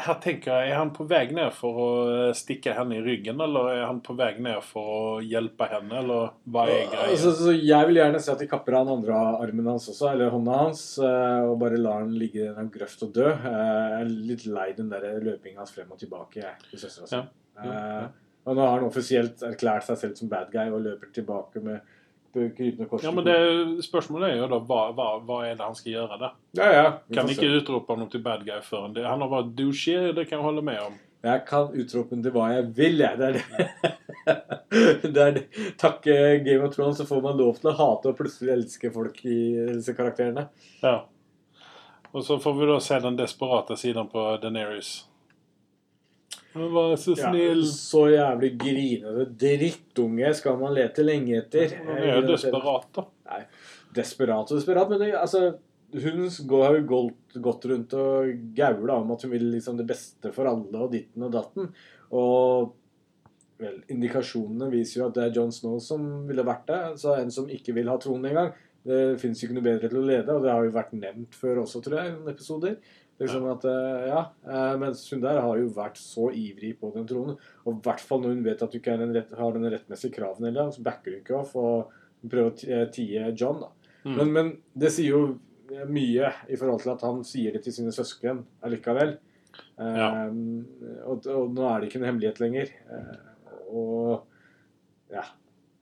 [0.00, 1.88] Her tenker jeg, Er han på vei ned for å
[2.36, 6.30] stikke henne i ryggen, eller er han på vei ned for å hjelpe henne, eller
[6.48, 7.08] hva er greia?
[7.12, 10.12] Altså, så jeg vil gjerne se at de kapper av den andre armen hans også,
[10.12, 13.28] eller hånda hans, eh, og bare lar han ligge i en grøft og dø.
[13.28, 13.60] Eh,
[13.90, 17.20] Jeg er litt lei den der løpinga hans frem og tilbake jeg, til søstera si.
[17.20, 17.62] Ja.
[17.64, 18.08] Eh,
[18.48, 21.80] Og nå har han offisielt erklært seg selv som bad guy og løper tilbake med
[22.32, 23.04] krypende kors.
[23.04, 23.36] Ja, men det,
[23.86, 26.34] Spørsmålet er jo da hva, hva, hva er det han skal gjøre der?
[26.58, 26.88] Ja, ja.
[27.14, 29.06] Kan ikke utrope ham til bad guy før det.
[29.08, 30.98] Han har vært douche, det kan jeg holde med om.
[31.20, 33.18] Jeg kan utrope den til hva jeg vil, jeg.
[33.20, 33.94] Det er det.
[35.14, 35.44] det er det.
[35.80, 36.06] Takk
[36.46, 39.40] Game of Thrones, så får man lov til å hate og plutselig elske folk i
[39.74, 40.48] disse karakterene.
[40.84, 41.02] Ja.
[42.10, 45.09] Og så får vi da se den desperate siden på Deneris.
[46.54, 47.62] Vær så Ja, snill.
[47.70, 51.76] så jævlig grinete drittunge skal man lete lenge etter.
[51.86, 53.04] Han er jo desperat, da.
[53.30, 53.44] Nei,
[53.94, 55.54] Desperat og desperat, men det, altså,
[55.92, 56.26] hun
[56.62, 56.82] har jo
[57.42, 61.22] gått, rundt og gaula om at hun vil liksom det beste for alle og ditten
[61.26, 61.72] og datten.
[62.14, 62.72] Og
[63.60, 66.80] vel, indikasjonene viser jo at det er John Snow som ville vært det.
[67.02, 68.52] Så en som ikke vil ha tronen engang.
[68.86, 71.58] Det fins ikke noe bedre til å lede, og det har jo vært nevnt før
[71.66, 72.78] også, tror jeg, i noen episoder.
[73.20, 77.06] Liksom at, eh, ja, eh, Mens hun der har jo vært så ivrig på den
[77.10, 77.36] tronen.
[77.66, 79.68] Og i hvert fall når hun vet at du ikke er en rett, har den
[79.70, 81.92] rettmessige kraven eller, så backer hun ikke off og
[82.24, 83.60] prøver å eh, tie John.
[83.60, 83.68] da.
[84.06, 84.14] Mm.
[84.16, 85.22] Men, men det sier jo
[85.92, 89.18] mye i forhold til at han sier det til sine søsken allikevel.
[89.80, 90.08] Ja.
[90.28, 90.64] Um,
[91.08, 92.72] og, og nå er det ikke en hemmelighet lenger.
[92.88, 95.22] Uh, og ja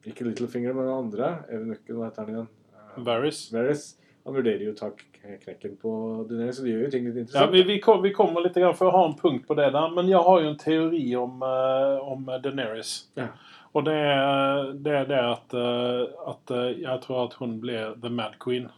[0.08, 1.30] Ikke Littlefinger, men den andre.
[1.52, 2.50] Even Ucken, hva heter han igjen?
[2.74, 3.40] Uh, Varys.
[3.54, 3.86] Varys.
[4.26, 5.92] Han vurderer jo å ta k- knekken på
[6.28, 8.76] Daenerys, så det gjør jo ting litt Ja, vi, vi, kom, vi kommer litt grann,
[8.78, 11.42] for å ha en punkt på det der, men jeg har jo en teori om,
[11.42, 12.92] eh, om Daenerys.
[13.18, 13.28] Ja.
[13.76, 16.02] Og det er det, det at, eh,
[16.32, 18.70] at eh, jeg tror at hun blir the mad queen.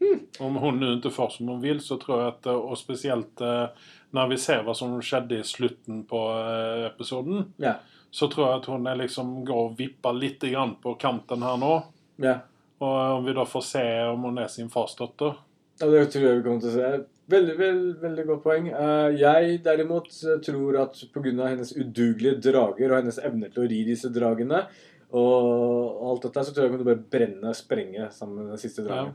[0.00, 0.20] Mm.
[0.40, 3.40] Om hun nu ikke får som hun vil, så tror jeg at eh, Og spesielt
[3.42, 7.74] eh, når vi ser hva som skjedde i slutten på eh, episoden, Ja.
[8.10, 11.74] så tror jeg at hun liksom går og vipper litt grann på kanten her nå.
[12.22, 12.38] ja.
[12.78, 15.34] Og om vi da får se om hun er sin farsdatter.
[15.78, 16.90] Ja, det tror jeg vi kommer til å se.
[17.28, 18.68] Veldig, veldig, veldig godt poeng.
[18.72, 21.32] Eh, jeg derimot eh, tror at pga.
[21.44, 24.66] hennes udugelige drager og hennes evne til å ri disse dragene
[25.08, 29.14] og alt dette, så tror jeg hun bare brenne sprenge sammen med den siste dragen.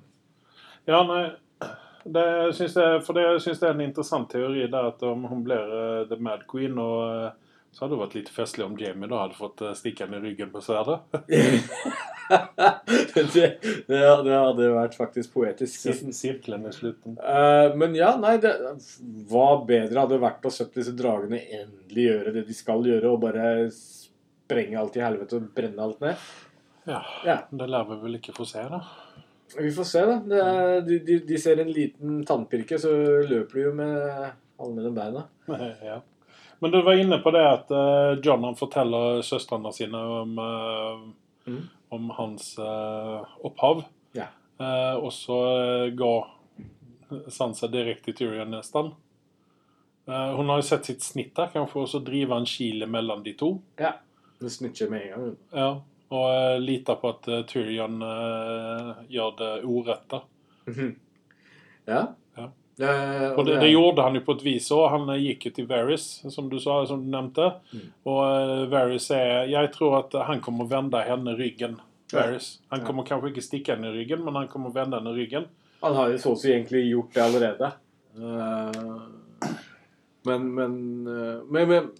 [0.90, 1.28] Ja, nei
[2.04, 5.44] det syns jeg, For det syns jeg er en interessant teori der at om hun
[5.46, 7.43] blir uh, The Mad Queen og eh,
[7.74, 10.28] så hadde det vært litt festlig om Jamie da hadde fått uh, stikke den i
[10.28, 11.00] ryggen på sverdet.
[13.14, 13.58] det,
[13.88, 15.80] det, det hadde vært faktisk poetisk.
[15.82, 17.18] Sir- Sirkelen i slutten.
[17.20, 18.54] Uh, men ja, nei, det,
[19.32, 23.22] hva bedre hadde vært å sett disse dragene endelig gjøre det de skal gjøre, og
[23.26, 26.28] bare sprenge alt i helvete og brenne alt ned?
[26.90, 27.38] Ja, Ja.
[27.52, 28.82] Det lar vi vel ikke få se, da.
[29.54, 30.16] Vi får se, da.
[30.30, 32.92] Det er, de, de, de ser en liten tannpirke, så
[33.28, 33.94] løper de jo med
[34.64, 35.26] alle mellom beina.
[35.90, 36.00] ja.
[36.64, 41.02] Men du var inne på det at eh, John han forteller søstrene sine om, eh,
[41.44, 41.58] Mm.
[41.92, 43.82] om hans uh, opphav.
[44.16, 44.30] Ja.
[44.96, 45.36] Og så
[45.92, 46.30] ga går
[47.28, 48.94] Sansa direkte til Tyrion nesten.
[50.08, 53.50] Hun har jo sett sitt snitt kanskje, og så drive en kile mellom de to.
[53.76, 53.92] Ja.
[54.40, 55.36] Du snitcher med en gang.
[55.52, 55.68] Ja.
[56.16, 58.00] Og uh, lite på at Tyrion
[59.12, 60.24] gjør det orette.
[60.72, 60.92] Ja.
[61.92, 62.02] Ja.
[62.80, 64.88] Eh, Og det, det gjorde han jo på et vis òg.
[64.90, 67.52] Han eh, gikk jo til Varys, som du sa, som du nevnte.
[67.74, 67.84] Mm.
[68.10, 71.78] Og uh, Varys er Jeg tror at han kommer vende henne ryggen.
[72.12, 72.24] Ja.
[72.24, 72.60] Varys.
[72.72, 72.86] Han Ja.
[72.88, 75.46] kommer kanskje ikke stikke henne i ryggen, men han kommer vende henne ryggen.
[75.84, 77.72] Han har jo så å si egentlig gjort det allerede.
[78.18, 79.06] Uh,
[80.26, 80.76] men, men,
[81.08, 81.92] uh, men, men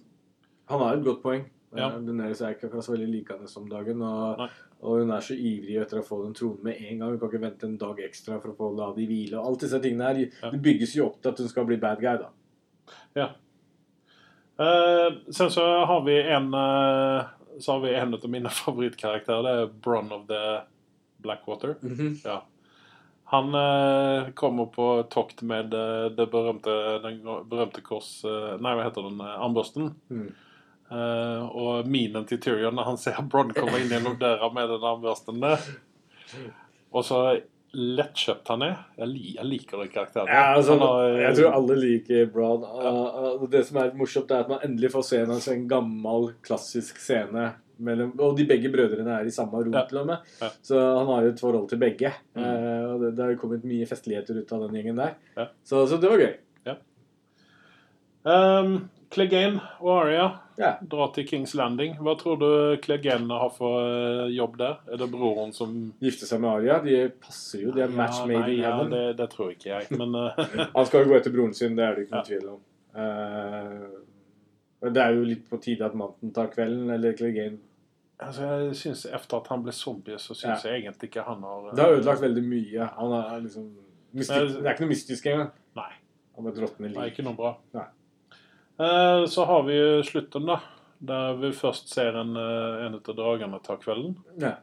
[0.70, 1.42] Han har et godt poeng.
[1.76, 1.88] Ja.
[1.90, 4.02] Uh, Daenerys er ikke akkurat så veldig likende om dagen.
[4.06, 4.44] Og,
[4.84, 7.10] og hun er så ivrig etter å få den tronen med en gang.
[7.14, 9.38] Hun kan ikke vente en dag ekstra for å få la de hvile.
[9.40, 10.50] Og alt disse tingene her, Ja.
[10.54, 12.30] Det bygges jo opp til at hun skal bli bad guy, da.
[14.58, 17.24] Eh, sen så har vi en eh,
[17.58, 19.42] så har vi en av mine favorittkarakterer.
[19.42, 20.60] Det er Bronn of the
[21.22, 21.74] Blackwater.
[21.82, 22.18] Mhm.
[22.24, 22.44] Ja.
[23.24, 28.18] Han eh, kommer på tokt med eh, det berømte, den berømte kors...
[28.24, 29.16] Eh, nei, hva heter den?
[29.24, 29.94] eh, Armbørsten.
[30.12, 30.28] Mm.
[30.94, 34.86] Eh, og minen til Tyrion når han ser Bronn komme inn gjennom døra med den
[34.92, 35.66] armbørsten der.
[36.94, 37.24] Og så
[37.74, 38.76] lettkjøpt han er.
[39.00, 40.30] Jeg, li, jeg liker den karakteren.
[40.30, 42.62] Ja, altså, har, eh, jeg tror alle liker Bron.
[42.62, 42.92] Ja.
[43.34, 47.02] uh, det som er morsomt, er at man endelig får se en, en gammel, klassisk
[47.02, 47.50] scene
[47.84, 49.82] mellom Og de begge brødrene er i samme rom, Ja.
[49.90, 50.30] til og med.
[50.38, 50.52] Ja.
[50.62, 52.14] Så han har jo et forhold til begge.
[52.38, 52.44] Mm.
[52.46, 55.50] Uh, og det, det har jo kommet mye festligheter ut av den gjengen der.
[55.66, 56.34] Så, så det var gøy.
[58.24, 60.24] Um, Clegane og Aria
[60.58, 60.72] Ja.
[60.82, 61.96] drar til Kings Landing.
[62.02, 62.48] Hva tror du
[62.82, 64.76] Clegane har for eh, jobb der?
[64.92, 66.78] Er det broren som Gifter seg med Aria.
[66.84, 67.72] De passer jo.
[67.74, 70.44] De er match Ja, made nei, in ja, det, det tror ikke jeg, men eh,
[70.76, 72.28] Han skal jo gå etter broren sin, det er det ikke noe Ja.
[72.30, 72.62] tvil om.
[72.94, 77.58] Uh, det er jo litt på tide at Manten tar kvelden, eller Clegane.
[78.20, 81.66] altså, jeg synes Etter at han ble zombie, så syns jeg egentlig ikke han har
[81.70, 82.88] uh, Det har ødelagt veldig mye.
[83.00, 83.66] Han er liksom
[84.14, 85.50] mystik, Men- Det er ikke noe mystisk engang.
[85.74, 85.90] Nei.
[86.36, 87.54] Han er Nei, ikke noe bra.
[87.74, 87.86] Nei.
[88.78, 90.60] Eh, så har vi jo slutten, da.
[91.04, 94.16] Der vi først ser en, eh, en av dragene ta kvelden.
[94.40, 94.56] Ja.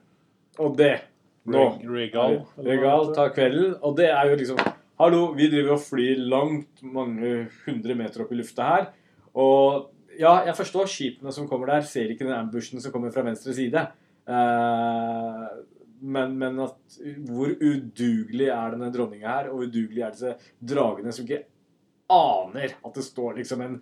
[0.59, 1.01] Og det
[1.45, 1.79] Nå.
[1.89, 2.45] Regal.
[2.57, 4.59] Regal tar kvelden, og det er jo liksom
[5.01, 8.83] Hallo, vi driver og flyr langt mange hundre meter opp i lufta her.
[9.33, 13.23] Og ja, jeg forstår skipene som kommer der, ser ikke den ambushen som kommer fra
[13.25, 13.81] venstre side.
[14.29, 15.47] Eh,
[16.01, 16.77] men, men at,
[17.25, 21.45] hvor udugelig er denne dronninga her, og udugelig er disse dragene som ikke
[22.11, 23.81] aner at det står liksom en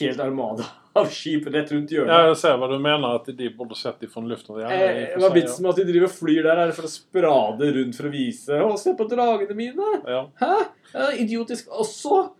[0.00, 2.26] helt armada av skip rett rundt Ja, hjørnet.
[2.28, 4.58] jeg ser hva du mener, at de burde sett de fra luften.
[4.60, 6.58] Ja, Eh, Hva vitsen med at de driver og flyr der?
[6.66, 10.02] Er for å sprade rundt for å vise Å, se på dragene mine!
[10.06, 10.26] Ja.
[10.42, 10.66] Hæ?
[10.92, 11.68] Ja, idiotisk.
[11.72, 12.30] Og så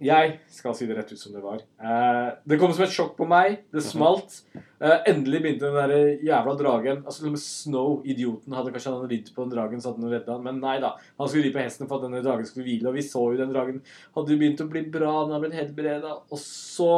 [0.00, 1.60] Jeg skal si det rett ut som det var.
[1.60, 3.60] Eh, det kom som et sjokk på meg.
[3.72, 4.38] Det smalt.
[4.56, 9.28] Eh, endelig begynte den der jævla dragen Altså med Snow, idioten, hadde kanskje han ridd
[9.34, 10.44] på den dragen, så hadde han redda han.
[10.46, 10.94] Men nei da.
[11.20, 12.88] Han skulle ri på hesten for at denne dragen skulle hvile.
[12.88, 13.82] Og vi så jo den dragen
[14.16, 15.12] hadde jo begynt å bli bra.
[15.26, 16.14] Den har blitt helbreda.
[16.30, 16.94] Og så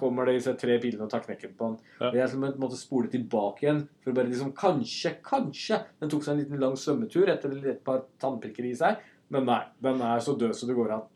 [0.00, 1.76] kommer det disse tre pilene og tar knekken på han.
[2.00, 2.10] Ja.
[2.22, 6.34] Jeg som måtte spole tilbake igjen for å bare liksom Kanskje, kanskje Den tok seg
[6.34, 8.98] en liten lang svømmetur etter et par tannprikker i seg.
[9.30, 11.06] Men nei, den er så død som det går an.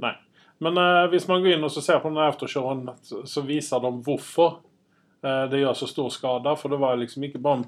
[0.63, 3.91] Men eh, hvis man går inn og så ser på den aftershowen, så, viser de
[4.07, 4.59] hvorfor
[5.25, 6.57] eh, det gjør så stor skade.
[6.61, 7.65] For det var liksom ikke bare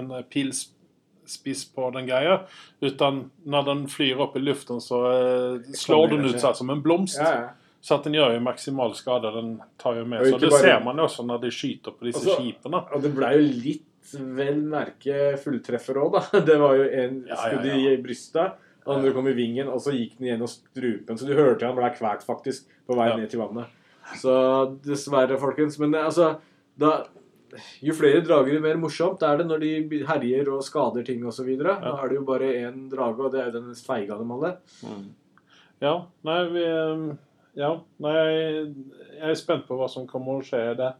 [0.00, 2.40] en, pilspiss på den greia,
[2.80, 6.82] utan når den flyr opp i luften, så eh, slår den ut seg som en
[6.84, 7.20] blomst.
[7.20, 7.48] Ja, ja.
[7.80, 9.30] Så den gjør jo maksimal skade.
[9.32, 10.26] Den tar jo med.
[10.28, 12.82] Så det bare- ser man jo også når de skyter på disse Altså, skipene.
[12.92, 13.86] Og det blei jo litt
[14.36, 16.40] vel merke fulltreffer òg, da.
[16.48, 18.58] Det var jo en skudd i brystet.
[18.86, 21.18] Andre kom i vingen, og så gikk den gjennom strupen.
[21.18, 23.16] Så du hørte han ble kvalt faktisk på vei Ja.
[23.16, 23.66] ned til vannet.
[24.16, 24.32] Så
[24.82, 25.78] dessverre, folkens.
[25.78, 26.38] Men altså
[26.78, 27.04] da,
[27.82, 31.44] Jo flere drager, jo mer morsomt er det når de herjer og skader ting osv.
[31.44, 34.12] videre Nå er det jo bare én drage, og det er jo den mest feige
[34.14, 34.52] av alle.
[35.82, 37.16] Ja, nei, vi eh,
[37.58, 38.12] Ja, nei,
[39.18, 40.94] jeg er spent på hva som kommer å skje der.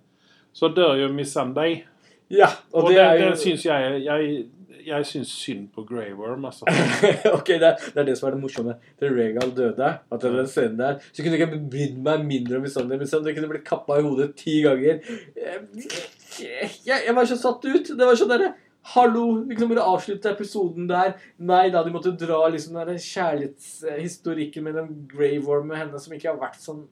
[0.52, 1.84] Så dør jo Miss Sunday.
[2.30, 4.44] Ja, og, Og, det, det, er det syns jeg Jeg,
[4.86, 6.64] jeg syns synd på Grey Worm, altså.
[7.38, 8.76] ok, det er, det er det som er det morsomme.
[8.98, 12.60] Til Regal døde, at det den scenen der, så kunne jeg ikke brydd meg mindre
[12.60, 15.02] om sånn det kunne blitt kappa i hodet ti ganger.
[15.36, 17.92] Jeg, jeg var så satt ut.
[17.92, 18.52] Det var sånn derre
[18.94, 21.12] Hallo, liksom bare avslutte episoden der.
[21.44, 26.30] Nei da, de måtte dra liksom den kjærlighetshistorikken mellom Grey Worm og henne som ikke
[26.30, 26.86] har vært sånn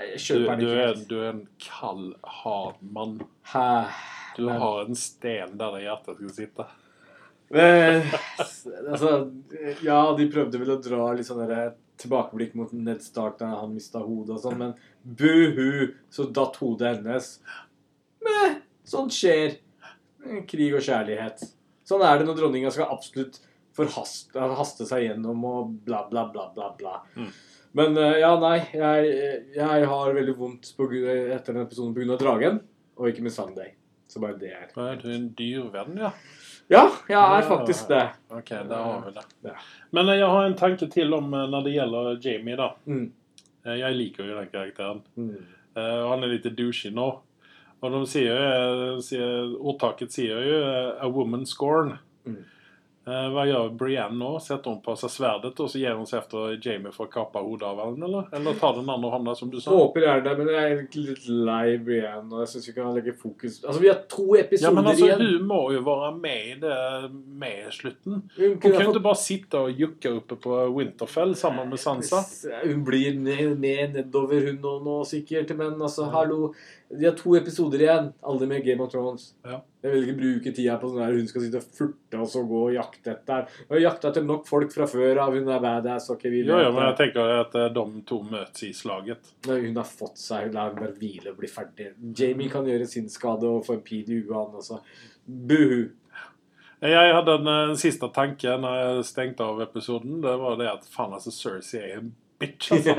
[0.00, 3.18] Du, du, er, du er en kald, hard mann.
[3.52, 3.90] Hæ?
[4.40, 6.66] Du har en sten der det hjertet skal sitte.
[7.50, 8.04] Men,
[8.86, 9.12] altså,
[9.82, 11.42] ja, de prøvde vel å dra litt sånn
[12.00, 16.94] tilbakeblikk mot Ned Stark da han mista hodet og sånn, men buhu, så datt hodet
[16.94, 17.32] hennes.
[18.24, 19.58] Men sånt skjer.
[20.46, 21.42] Krig og kjærlighet.
[21.88, 23.40] Sånn er det når dronninga skal absolutt
[23.76, 26.70] forhaste haste seg gjennom og bla, bla, bla, bla.
[26.78, 27.00] bla.
[27.16, 27.30] Mm.
[27.78, 29.10] Men eh, ja, nei, jeg,
[29.56, 32.18] jeg har veldig vondt på, etter den episoden pga.
[32.20, 32.62] dragen,
[32.98, 33.74] og ikke med Sunday.
[34.10, 36.10] Så bare det er er du en dyrvenn, ja.
[36.70, 38.02] Ja, jeg er faktisk det.
[38.30, 39.24] Ok, da har vi det.
[39.46, 39.54] Ja.
[39.94, 42.68] Men eh, jeg har en tanke til om eh, når det gjelder Jamie, da.
[42.86, 43.08] Mm.
[43.66, 45.02] Eh, Jeg liker jo den karakteren.
[45.16, 45.48] Mm.
[45.80, 47.08] Han er litt douchey nå.
[47.80, 50.56] Og de sier, sier, ordtaket sier jo
[51.00, 51.94] 'a woman scorn'.
[52.26, 52.42] Mm.
[53.10, 54.28] Eh, hva gjør Brienne nå?
[54.42, 57.42] Setter hun på seg sverdet og så gir hun seg efter Jamie for å kappe
[57.42, 58.06] hodet av henne?
[58.06, 58.28] Eller?
[58.38, 59.72] eller tar den andre hånda, som du sa?
[59.74, 62.28] Håper gjerne det, men jeg er egentlig litt lei Brienne.
[62.30, 65.08] Og jeg syns vi kan legge fokus Altså, vi har to episoder Ja, men altså,
[65.08, 65.24] igjen.
[65.26, 66.78] Hun må jo være med i det
[67.42, 68.20] med slutten.
[68.36, 72.22] Hun, Hun kunne jo fått- bare sitte og jukke oppe på Winterfell sammen med Sansa.
[72.64, 75.50] Hun blir ned, ned nedover, hun nå, nå sikkert.
[75.56, 76.52] Men altså, hallo
[76.90, 79.28] De har to episoder igjen, alle med Game of Thrones.
[79.46, 79.60] Ja.
[79.84, 82.42] Jeg vil ikke bruke tida på sånn der hun skal sitte og furte og så
[82.50, 85.36] gå og jakte etter Hun har jakta etter nok folk fra før av.
[85.38, 86.08] Hun er badass.
[86.10, 89.30] og ikke vi Jo, ja, men jeg tenker at eh, de to møtes i slaget.
[89.46, 91.92] Nei, Hun har fått seg La henne bare hvile og bli ferdig.
[92.18, 94.80] Jamie kan gjøre sin skade og få en pil i huet, også.
[95.24, 95.92] Buhu.
[96.80, 100.18] Jeg hadde en, eh, en siste tanke når jeg stengte av episoden.
[100.26, 102.94] Det var det at faen, altså, Cersei er en bitch, altså.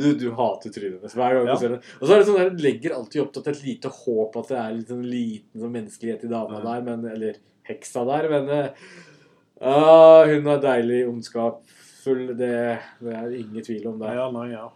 [0.00, 1.54] du, du hater trynet hennes hver gang Ja.
[1.54, 1.80] du ser det.
[2.00, 4.48] Og så er det sånn der, det legger alltid opp til et lite håp at
[4.52, 6.64] det er litt sånn liten sånn menneskelighet i dama Ja.
[6.70, 8.50] der, men, eller heksa der, men
[9.60, 12.26] ah, Hun er deilig, ondskapsfull.
[12.38, 12.52] Det,
[13.02, 14.12] det er ingen tvil om det.
[14.18, 14.66] Ja, nei, ja.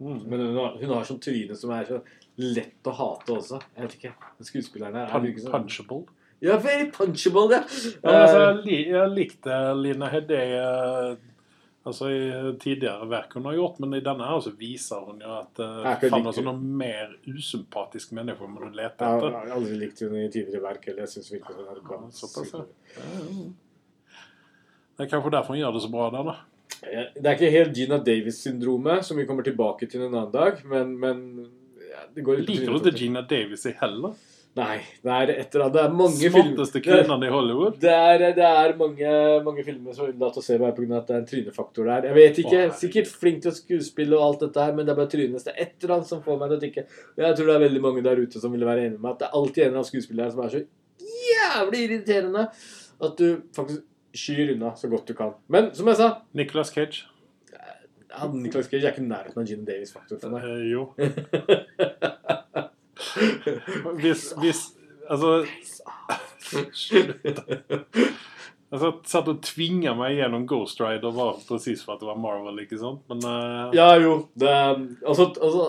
[0.00, 0.22] Mm.
[0.30, 2.00] Men hun har, hun har sånn tryne som er så
[2.40, 3.58] lett å hate også.
[3.76, 4.12] Jeg vet ikke.
[4.40, 6.02] Her er Pun sånn- punchable.
[6.40, 7.58] Ja, very punchable, ja.
[8.00, 11.16] Ja, altså, Eh, jeg likte Lina Hedde eh,
[11.86, 12.20] altså, i
[12.60, 15.88] tidligere verk hun har gjort, men i denne her så viser hun jo at uh,
[16.02, 20.26] kan faen, altså, noe mer usympatisk menneske må du lete jeg har aldri likt henne
[20.26, 20.86] i tidligere verk.
[20.90, 22.00] Eller jeg synes virkelig hun er bra.
[22.04, 22.64] Ja, såpass, ja.
[22.96, 23.48] Ja, ja.
[25.00, 26.36] Det er kanskje derfor hun gjør det så bra der, da.
[26.82, 30.60] Eh, Det er ikke helt Gina Davis-syndromet, som vi kommer tilbake til en annen dag,
[30.68, 31.22] men, men
[31.88, 34.18] ja, Liker du ikke Gina Davis i heller?
[34.58, 34.80] Nei.
[34.98, 37.76] Det er et eller annet Det er mange Smarteste det, i Hollywood?
[37.80, 39.12] det er, det er mange,
[39.46, 40.88] mange filmer som unnlater å se bare pga.
[40.98, 42.08] at det er en trynefaktor der.
[42.08, 42.50] Jeg vet ikke.
[42.50, 42.80] Å, herregud.
[42.80, 45.46] Sikkert flink til å skuespille og alt dette her, men det er bare trynet.
[45.46, 46.84] Det er et eller annet som får meg til å tenke
[47.22, 49.28] Jeg tror det er veldig mange der ute som ville være enig med at det
[49.30, 50.64] er alltid en eller annen skuespiller her som er så
[51.30, 52.48] jævlig irriterende
[53.00, 53.86] at du faktisk
[54.18, 55.38] skyr unna så godt du kan.
[55.46, 57.06] Men som jeg sa Nicolas Cage?
[58.10, 60.46] ja, Nicholas Cage er ikke i nærheten av Gina Davis-faktor for meg.
[60.50, 60.88] Eh, jo.
[64.02, 64.66] Hvis, hvis
[65.10, 65.44] Altså
[66.72, 67.40] Slutt.
[68.70, 72.60] Altså, satt og tvinga meg gjennom Ghost Rider bare presis for at det var Marvel,
[72.62, 73.00] ikke sant?
[73.10, 73.72] Men uh...
[73.74, 74.12] Ja, jo.
[74.38, 74.52] Det,
[75.02, 75.64] altså, altså,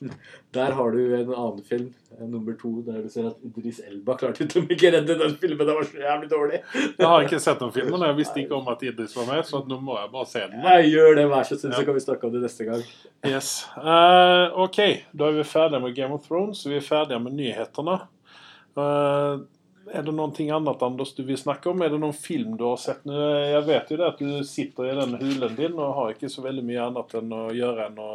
[0.56, 4.16] der har du en annen film, eh, nummer to, der du ser at Idris Elba
[4.20, 5.62] klarte til og med ikke redde den filmen.
[5.66, 6.60] Den var så jævlig dårlig.
[6.98, 7.96] jeg har ikke sett den filmen.
[8.00, 10.44] og Jeg visste ikke om at Idris var med, så nå må jeg bare se
[10.52, 10.60] den.
[10.66, 11.80] Nei, gjør det, vær så snill, Ja.
[11.80, 12.84] så kan vi snakke om det neste gang.
[13.26, 13.52] Yes.
[13.78, 14.82] Uh, ok,
[15.16, 16.66] da er vi ferdige med Game of Thrones.
[16.66, 18.00] Vi er ferdige med nyhetene.
[18.76, 19.38] Eh,
[19.92, 21.82] er det noe annet Anders, du vil snakke om?
[21.82, 23.04] Er det noen film du har sett?
[23.06, 26.44] Jeg vet jo det at du sitter i den hulen din og har ikke så
[26.46, 28.10] veldig mye annet enn å gjøre enn å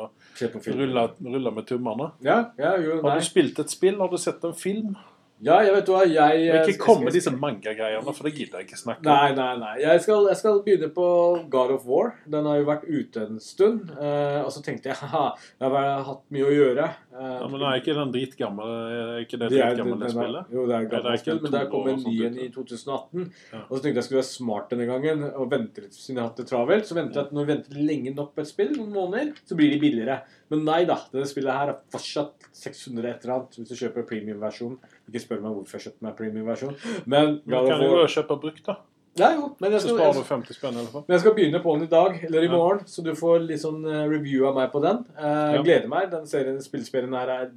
[0.75, 2.11] rulle, rulle med tommene.
[2.25, 3.99] Ja, ja, jo, Har du spilt et spill?
[4.01, 4.95] Har du sett en film?
[5.41, 6.41] Ja, jeg vet hva, jeg...
[6.53, 9.09] Eh, ikke kom med disse manga-greiene, for det gidder jeg ikke snakke om.
[9.09, 9.71] Nei, nei, nei.
[9.81, 11.05] Jeg skal, jeg skal begynne på
[11.49, 12.11] God of War.
[12.29, 13.89] Den har jo vært ute en stund.
[13.97, 16.89] Eh, og så tenkte jeg haha, jeg har hatt mye å gjøre.
[17.11, 18.71] Eh, Ja, men er ikke den dritgammel?
[18.91, 20.51] Er ikke det Det dritgamle er- spillet?
[20.53, 23.25] Jo, det er det gammelt spill, men der kom en ny en i 2018.
[23.51, 23.63] Ja.
[23.67, 26.29] Og så tenkte jeg skulle være smart denne gangen og vente litt siden jeg har
[26.31, 26.85] hatt det travelt.
[26.89, 29.57] Så venter jeg at når vi venter lenge nok på et spill, noen måneder, så
[29.57, 30.19] blir de billigere.
[30.51, 34.03] Men nei da, dette spillet her er fortsatt 600 et eller annet hvis du kjøper
[34.09, 34.77] premium-versjon.
[35.07, 36.75] Ikke spør meg hvorfor jeg kjøpte meg premium-versjon.
[37.07, 38.75] Men du kan jo kjøpe brukt, da?
[39.19, 41.01] Ja, jo, men jeg Så skal, sparer du 50 spenn i hvert fall.
[41.07, 43.59] men jeg skal begynne på den i dag, eller i morgen, så du får litt
[43.63, 45.01] sånn eh, review av meg på den.
[45.17, 45.63] Jeg Ja.
[45.65, 46.05] Gleder meg.
[46.13, 47.49] Den serien, spillserien her er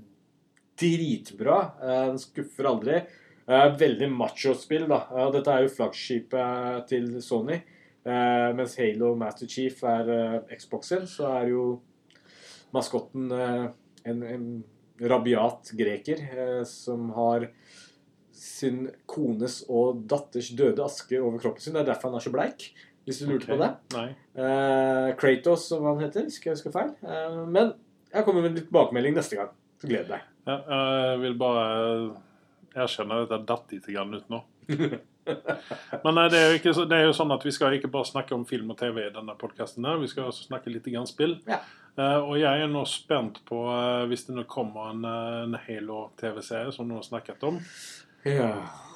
[0.80, 1.58] dritbra.
[1.82, 2.96] Eh, den skuffer aldri.
[3.46, 5.02] Eh, veldig macho-spill, da.
[5.14, 7.60] Eh, dette er jo flaggskipet til Sony.
[8.04, 11.80] Eh, mens Halo Master Chief er eh, Xboxen, så er jo
[12.74, 13.66] maskotten eh,
[14.10, 14.46] en, en
[15.00, 17.48] rabiat greker eh, som har
[18.34, 21.76] sin kones og datters døde aske over kroppen sin.
[21.76, 22.68] Det er derfor han er så bleik,
[23.06, 23.54] hvis du lurte okay.
[23.54, 23.70] på det.
[23.96, 24.08] Nei.
[24.44, 26.92] Eh, Kratos, som han heter, skal jeg huske feil.
[27.06, 27.74] Eh, men
[28.10, 29.54] jeg kommer med litt tilbakemelding neste gang.
[29.80, 30.30] Så gled deg.
[30.44, 31.64] Ja, jeg vil bare
[32.74, 34.44] erkjenne at jeg datt litt grann ut nå.
[36.04, 38.08] Men nei, det er, ikke, så- det er jo sånn at vi skal ikke bare
[38.08, 39.86] snakke om film og TV i denne podkasten.
[40.02, 41.38] Vi skal også snakke litt grann spill.
[41.48, 41.62] Ja.
[41.94, 45.58] Eh, og jeg er nå spent på eh, hvis det nå kommer en, eh, en
[45.66, 47.60] Halo-TV-serie som du har snakket om.
[48.24, 48.54] Ja.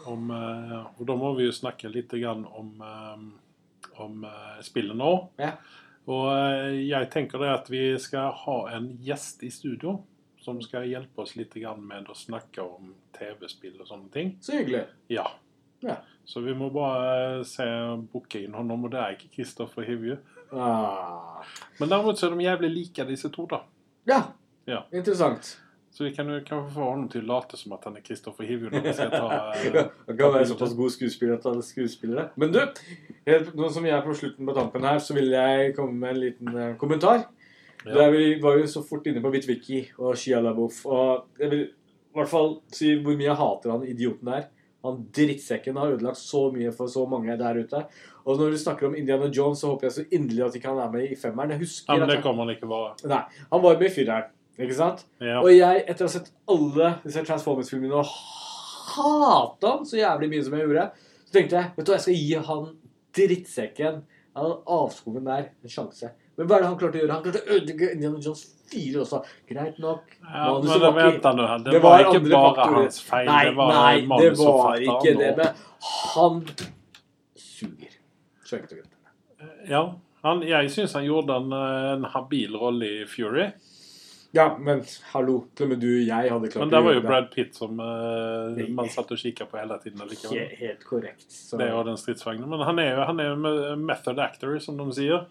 [0.08, 2.70] om og da må vi jo snakke litt grann om,
[4.00, 4.22] om
[4.64, 5.10] spillet nå.
[5.36, 5.50] Ja.
[6.08, 6.30] Og
[6.80, 9.98] jeg tenker det at vi skal ha en gjest i studio
[10.40, 14.32] som skal hjelpe oss litt med å snakke om TV-spill og sånne ting.
[14.40, 14.86] Så hyggelig.
[15.12, 15.26] Ja.
[15.84, 15.98] Ja.
[16.24, 17.68] Så vi må bare se
[18.12, 18.72] booke inn ham.
[18.72, 20.16] og det er ikke Kristoffer Hivju.
[20.52, 21.46] Ah.
[21.78, 23.62] Men derimot så er de jævlig like, disse to, da.
[24.08, 24.22] Ja.
[24.68, 24.84] Ja.
[24.92, 25.56] Interessant.
[25.90, 28.46] Så vi kan jo kanskje få ham til å late som at han er Kristoffer
[28.46, 31.66] Hivju når vi skal ta Han eh, kan være såpass god skuespiller at han er
[31.66, 32.26] skuespillere.
[32.38, 32.60] Men du,
[33.26, 36.14] helt, nå som vi er på slutten på tampen her, så vil jeg komme med
[36.14, 37.24] en liten eh, kommentar.
[37.82, 37.94] Ja.
[37.96, 40.84] Der vi var jo så fort inne på Bitwiki og Shia LaBeouf.
[40.86, 44.46] Og jeg vil i hvert fall si hvor mye jeg hater han idioten der.
[44.86, 47.80] Han drittsekken har ødelagt så mye for så mange der ute.
[48.28, 50.82] Og når du snakker om Indiana Jones, så håper jeg så inderlig at ikke han
[50.84, 51.54] er med i femmeren.
[51.54, 52.92] Jeg husker Ja, men det kan kommer han ikke være.
[53.10, 54.34] Nei, han var med i fireren.
[54.58, 55.04] Ikke sant?
[55.22, 55.38] Ja.
[55.40, 58.14] Og jeg, etter å ha sett alle disse Transformers-filmene og
[58.92, 60.86] hata han så jævlig mye som jeg gjorde,
[61.28, 62.64] så tenkte jeg vet du hva, jeg skal gi han
[63.18, 64.00] drittsekken,
[64.38, 66.10] han avskogen der, en sjanse.
[66.38, 67.12] Men hva er det han klarte å gjøre?
[67.16, 69.20] Han klarte å ødelegge Indiana Jones 4 også.
[69.48, 70.12] Greit nok.
[70.22, 71.46] Ja, men ikke- vent nå.
[71.64, 72.82] Det, det var, var ikke bare faktorer.
[72.82, 73.26] hans feil.
[73.26, 75.30] Nei, det var nei, det var ikke det.
[75.36, 75.46] Men
[75.78, 76.42] han
[77.36, 77.96] suger.
[78.44, 78.94] Så enkelt og greit.
[79.68, 79.82] Ja,
[80.24, 83.50] han, jeg syns han gjorde en, en habil rolle i Fury.
[84.38, 85.40] Ja, men hallo.
[85.58, 87.80] Til og med du og jeg hadde klart Men det var jo Brad Pitt som
[87.82, 90.04] uh, man satt og kikka på hele tiden.
[90.06, 91.26] Helt, helt korrekt.
[91.32, 92.48] Så, Det er jo den stridsvognen.
[92.52, 95.26] Men han er jo han er method actor, som de sier.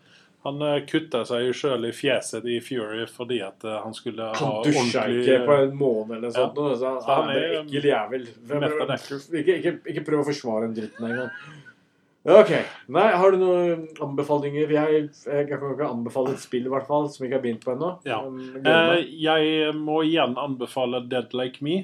[0.46, 4.28] Han uh, kutta seg jo sjøl i fjeset i Fury fordi at eh, han skulle
[4.30, 6.44] ha han dusja ikke på en måned eller noe Ja.
[6.46, 6.60] sånt.
[6.60, 8.28] nå, Så, Så han han er en ekkel jævel.
[9.42, 11.34] Ikke, ikke, ikke prøv å forsvare den dritten engang.
[12.28, 12.50] Ok.
[12.92, 14.72] Nei, har du noen anbefalinger?
[14.74, 17.64] Jeg, jeg kan ikke anbefale et spill, i hvert fall, som vi ikke har begynt
[17.64, 17.92] på ennå.
[18.08, 18.18] Ja.
[18.28, 21.78] Eh, jeg må igjen anbefale Dead Like Me.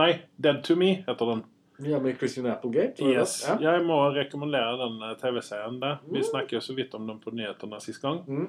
[0.00, 1.42] Nei, Dead to Me heter den.
[1.84, 3.04] Ja, med Christian Applegate?
[3.04, 3.38] Yes.
[3.48, 3.58] Ja.
[3.72, 5.78] Jeg må rekommendere den eh, TV-serien.
[5.80, 5.98] der.
[6.06, 6.28] Vi Mm.
[6.30, 8.22] snakket så vidt om den på nyhetene sist gang.
[8.28, 8.48] Mm.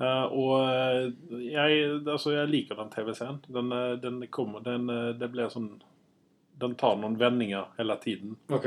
[0.00, 1.10] Uh, og eh,
[1.44, 3.40] jeg, altså, jeg liker den TV-serien.
[3.52, 3.68] Den,
[4.00, 4.86] den kommer den,
[5.20, 5.74] Det blir sånn
[6.60, 8.66] Den tar noen vendinger hele tiden Ok.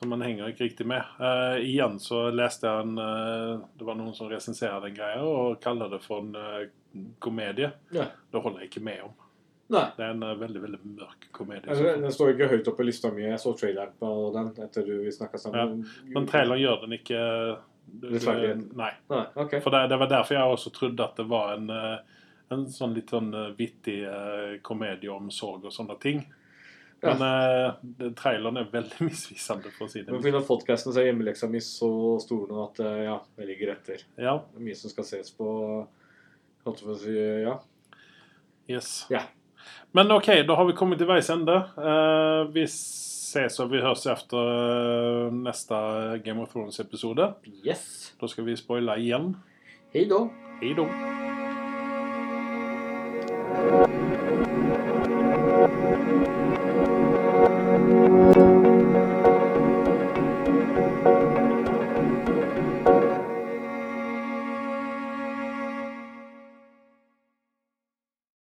[0.00, 1.04] Som man henger ikke riktig med.
[1.20, 5.58] Uh, igjen så leste jeg en uh, Det var noen som resenserer den greia og
[5.60, 7.68] kaller det for en uh, komedie.
[7.92, 8.06] Ja.
[8.32, 9.12] Det holder jeg ikke med om.
[9.76, 9.82] Nei.
[9.98, 11.68] Det er en veldig veldig mørk komedie.
[11.68, 13.26] Altså, den står ikke høyt oppe i lista mi.
[13.28, 15.84] Jeg så traileren på den etter du vi snakka sammen.
[16.16, 17.20] Men traileren gjør den ikke
[18.00, 18.64] Rettferdighet.
[18.78, 18.90] Nei.
[19.10, 19.60] Nei, Okay.
[19.60, 21.70] For det, det var derfor jeg også trodde at det var en,
[22.54, 24.00] en sånn litt sånn vittig
[24.66, 26.24] komedie om sorg og sånne ting.
[27.02, 27.14] Ja.
[27.16, 30.40] Men det- traileren er veldig misvisende, for å si det Men pga.
[30.44, 31.88] podkasten så er hjemmeleksa mi så
[32.20, 34.02] stor nå at uh, ja, jeg ligger etter.
[34.20, 35.48] Ja, Det er mye som skal ses på.
[36.66, 37.54] Holdt på å si ja.
[38.68, 39.06] yes.
[39.10, 39.22] Ja.
[39.96, 41.56] Men OK, da har vi kommet til veis ende.
[41.80, 47.30] Uh, vi ses og vi høres efter neste nästa Game of Thrones-episode.
[47.64, 48.12] Yes.
[48.20, 49.32] Da skal vi spoile igjen.
[49.94, 50.26] Hei da.
[50.60, 50.84] Hej då!